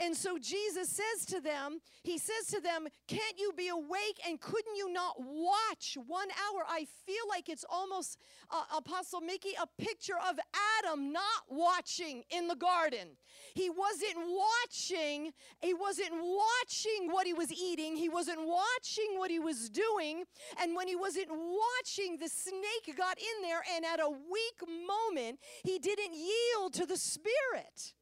[0.00, 4.40] And so Jesus says to them, He says to them, Can't you be awake and
[4.40, 6.64] couldn't you not watch one hour?
[6.66, 8.18] I feel like it's almost,
[8.50, 10.38] uh, Apostle Mickey, a picture of
[10.78, 13.18] Adam not watching in the garden.
[13.54, 19.38] He wasn't watching, he wasn't watching what he was eating, he wasn't watching what he
[19.38, 20.24] was doing.
[20.62, 25.40] And when he wasn't watching, the snake got in there, and at a weak moment,
[25.62, 27.92] he didn't yield to the Spirit.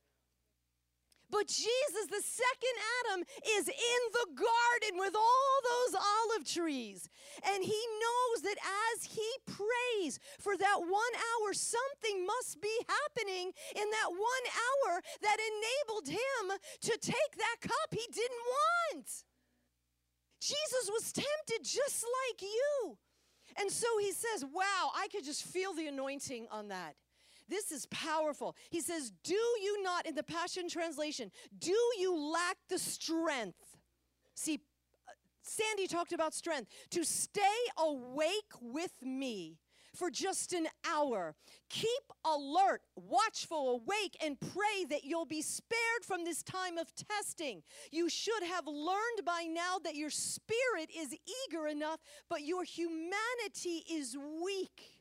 [1.30, 3.24] But Jesus, the second Adam,
[3.58, 7.08] is in the garden with all those olive trees.
[7.44, 8.56] And he knows that
[8.94, 15.02] as he prays for that one hour, something must be happening in that one hour
[15.22, 18.44] that enabled him to take that cup he didn't
[18.96, 19.24] want.
[20.40, 22.96] Jesus was tempted just like you.
[23.60, 26.94] And so he says, Wow, I could just feel the anointing on that.
[27.48, 28.54] This is powerful.
[28.70, 33.76] He says, Do you not, in the Passion Translation, do you lack the strength?
[34.34, 34.60] See,
[35.08, 37.40] uh, Sandy talked about strength to stay
[37.78, 39.58] awake with me
[39.94, 41.34] for just an hour.
[41.68, 47.62] Keep alert, watchful, awake, and pray that you'll be spared from this time of testing.
[47.90, 51.14] You should have learned by now that your spirit is
[51.48, 54.97] eager enough, but your humanity is weak.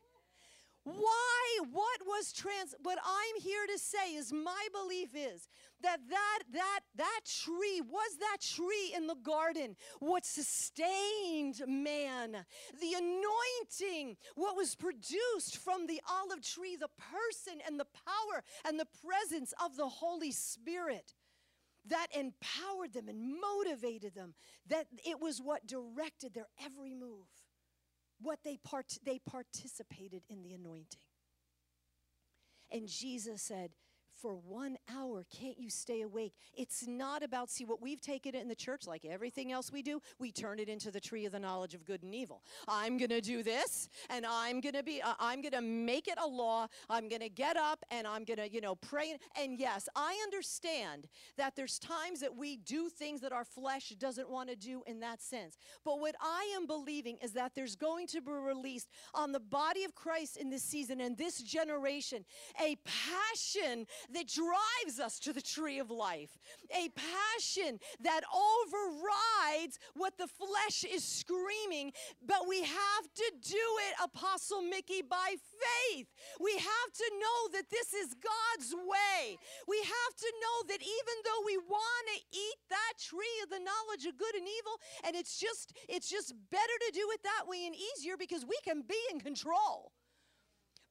[0.88, 1.60] Why?
[1.74, 2.74] What was trans?
[2.82, 5.50] What I'm here to say is my belief is
[5.84, 12.46] that that that that tree was that tree in the garden what sustained man
[12.80, 18.80] the anointing what was produced from the olive tree the person and the power and
[18.80, 21.14] the presence of the holy spirit
[21.86, 24.34] that empowered them and motivated them
[24.68, 27.28] that it was what directed their every move
[28.28, 31.00] what they part they participated in the anointing.
[32.70, 33.72] And Jesus said,
[34.22, 36.34] for one hour, can't you stay awake?
[36.56, 40.02] It's not about, see, what we've taken in the church, like everything else we do,
[40.20, 42.44] we turn it into the tree of the knowledge of good and evil.
[42.68, 46.08] I'm going to do this, and I'm going to be, uh, I'm going to make
[46.08, 46.68] it a law.
[46.90, 49.18] I'm going to get up, and I'm going to, you know, pray.
[49.40, 51.08] And yes, I understand
[51.38, 55.00] that there's times that we do things that our flesh doesn't want to do in
[55.02, 55.58] that sense.
[55.86, 59.84] But what I am believing is that there's going to be released on the body
[59.84, 62.26] of Christ in this season and this generation
[62.62, 66.38] a passion that drives us to the tree of life,
[66.72, 71.92] a passion that overrides what the flesh is screaming.
[72.26, 76.08] But we have to do it, Apostle Mickey, by faith.
[76.40, 79.38] We have to know that this is God's way.
[79.68, 83.60] We have to know that even though we want to eat that tree of the
[83.60, 87.48] knowledge of good and evil, and it's just it's just better to do it that
[87.48, 89.92] way and easier because we can be in control.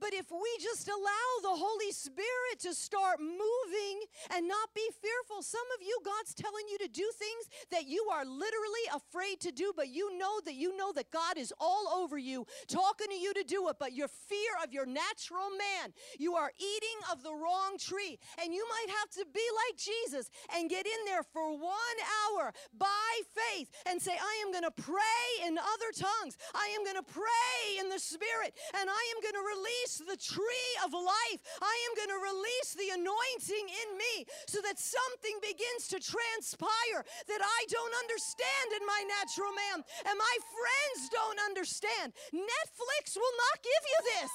[0.01, 5.43] But if we just allow the Holy Spirit to start moving and not be fearful,
[5.43, 9.53] some of you, God's telling you to do things that you are literally afraid to
[9.53, 13.15] do, but you know that you know that God is all over you, talking to
[13.15, 17.23] you to do it, but your fear of your natural man, you are eating of
[17.23, 18.19] the wrong tree.
[18.43, 22.53] And you might have to be like Jesus and get in there for one hour
[22.77, 26.37] by faith and say, I am going to pray in other tongues.
[26.55, 29.99] I am going to pray in the Spirit, and I am going to release release
[29.99, 31.41] the tree of life.
[31.63, 37.05] I am going to release the anointing in me so that something begins to transpire
[37.29, 42.13] that I don't understand in my natural man and my friends don't understand.
[42.35, 44.33] Netflix will not give you this.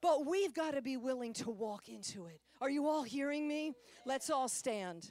[0.00, 2.40] But we've got to be willing to walk into it.
[2.60, 3.72] Are you all hearing me?
[4.06, 5.10] Let's all stand.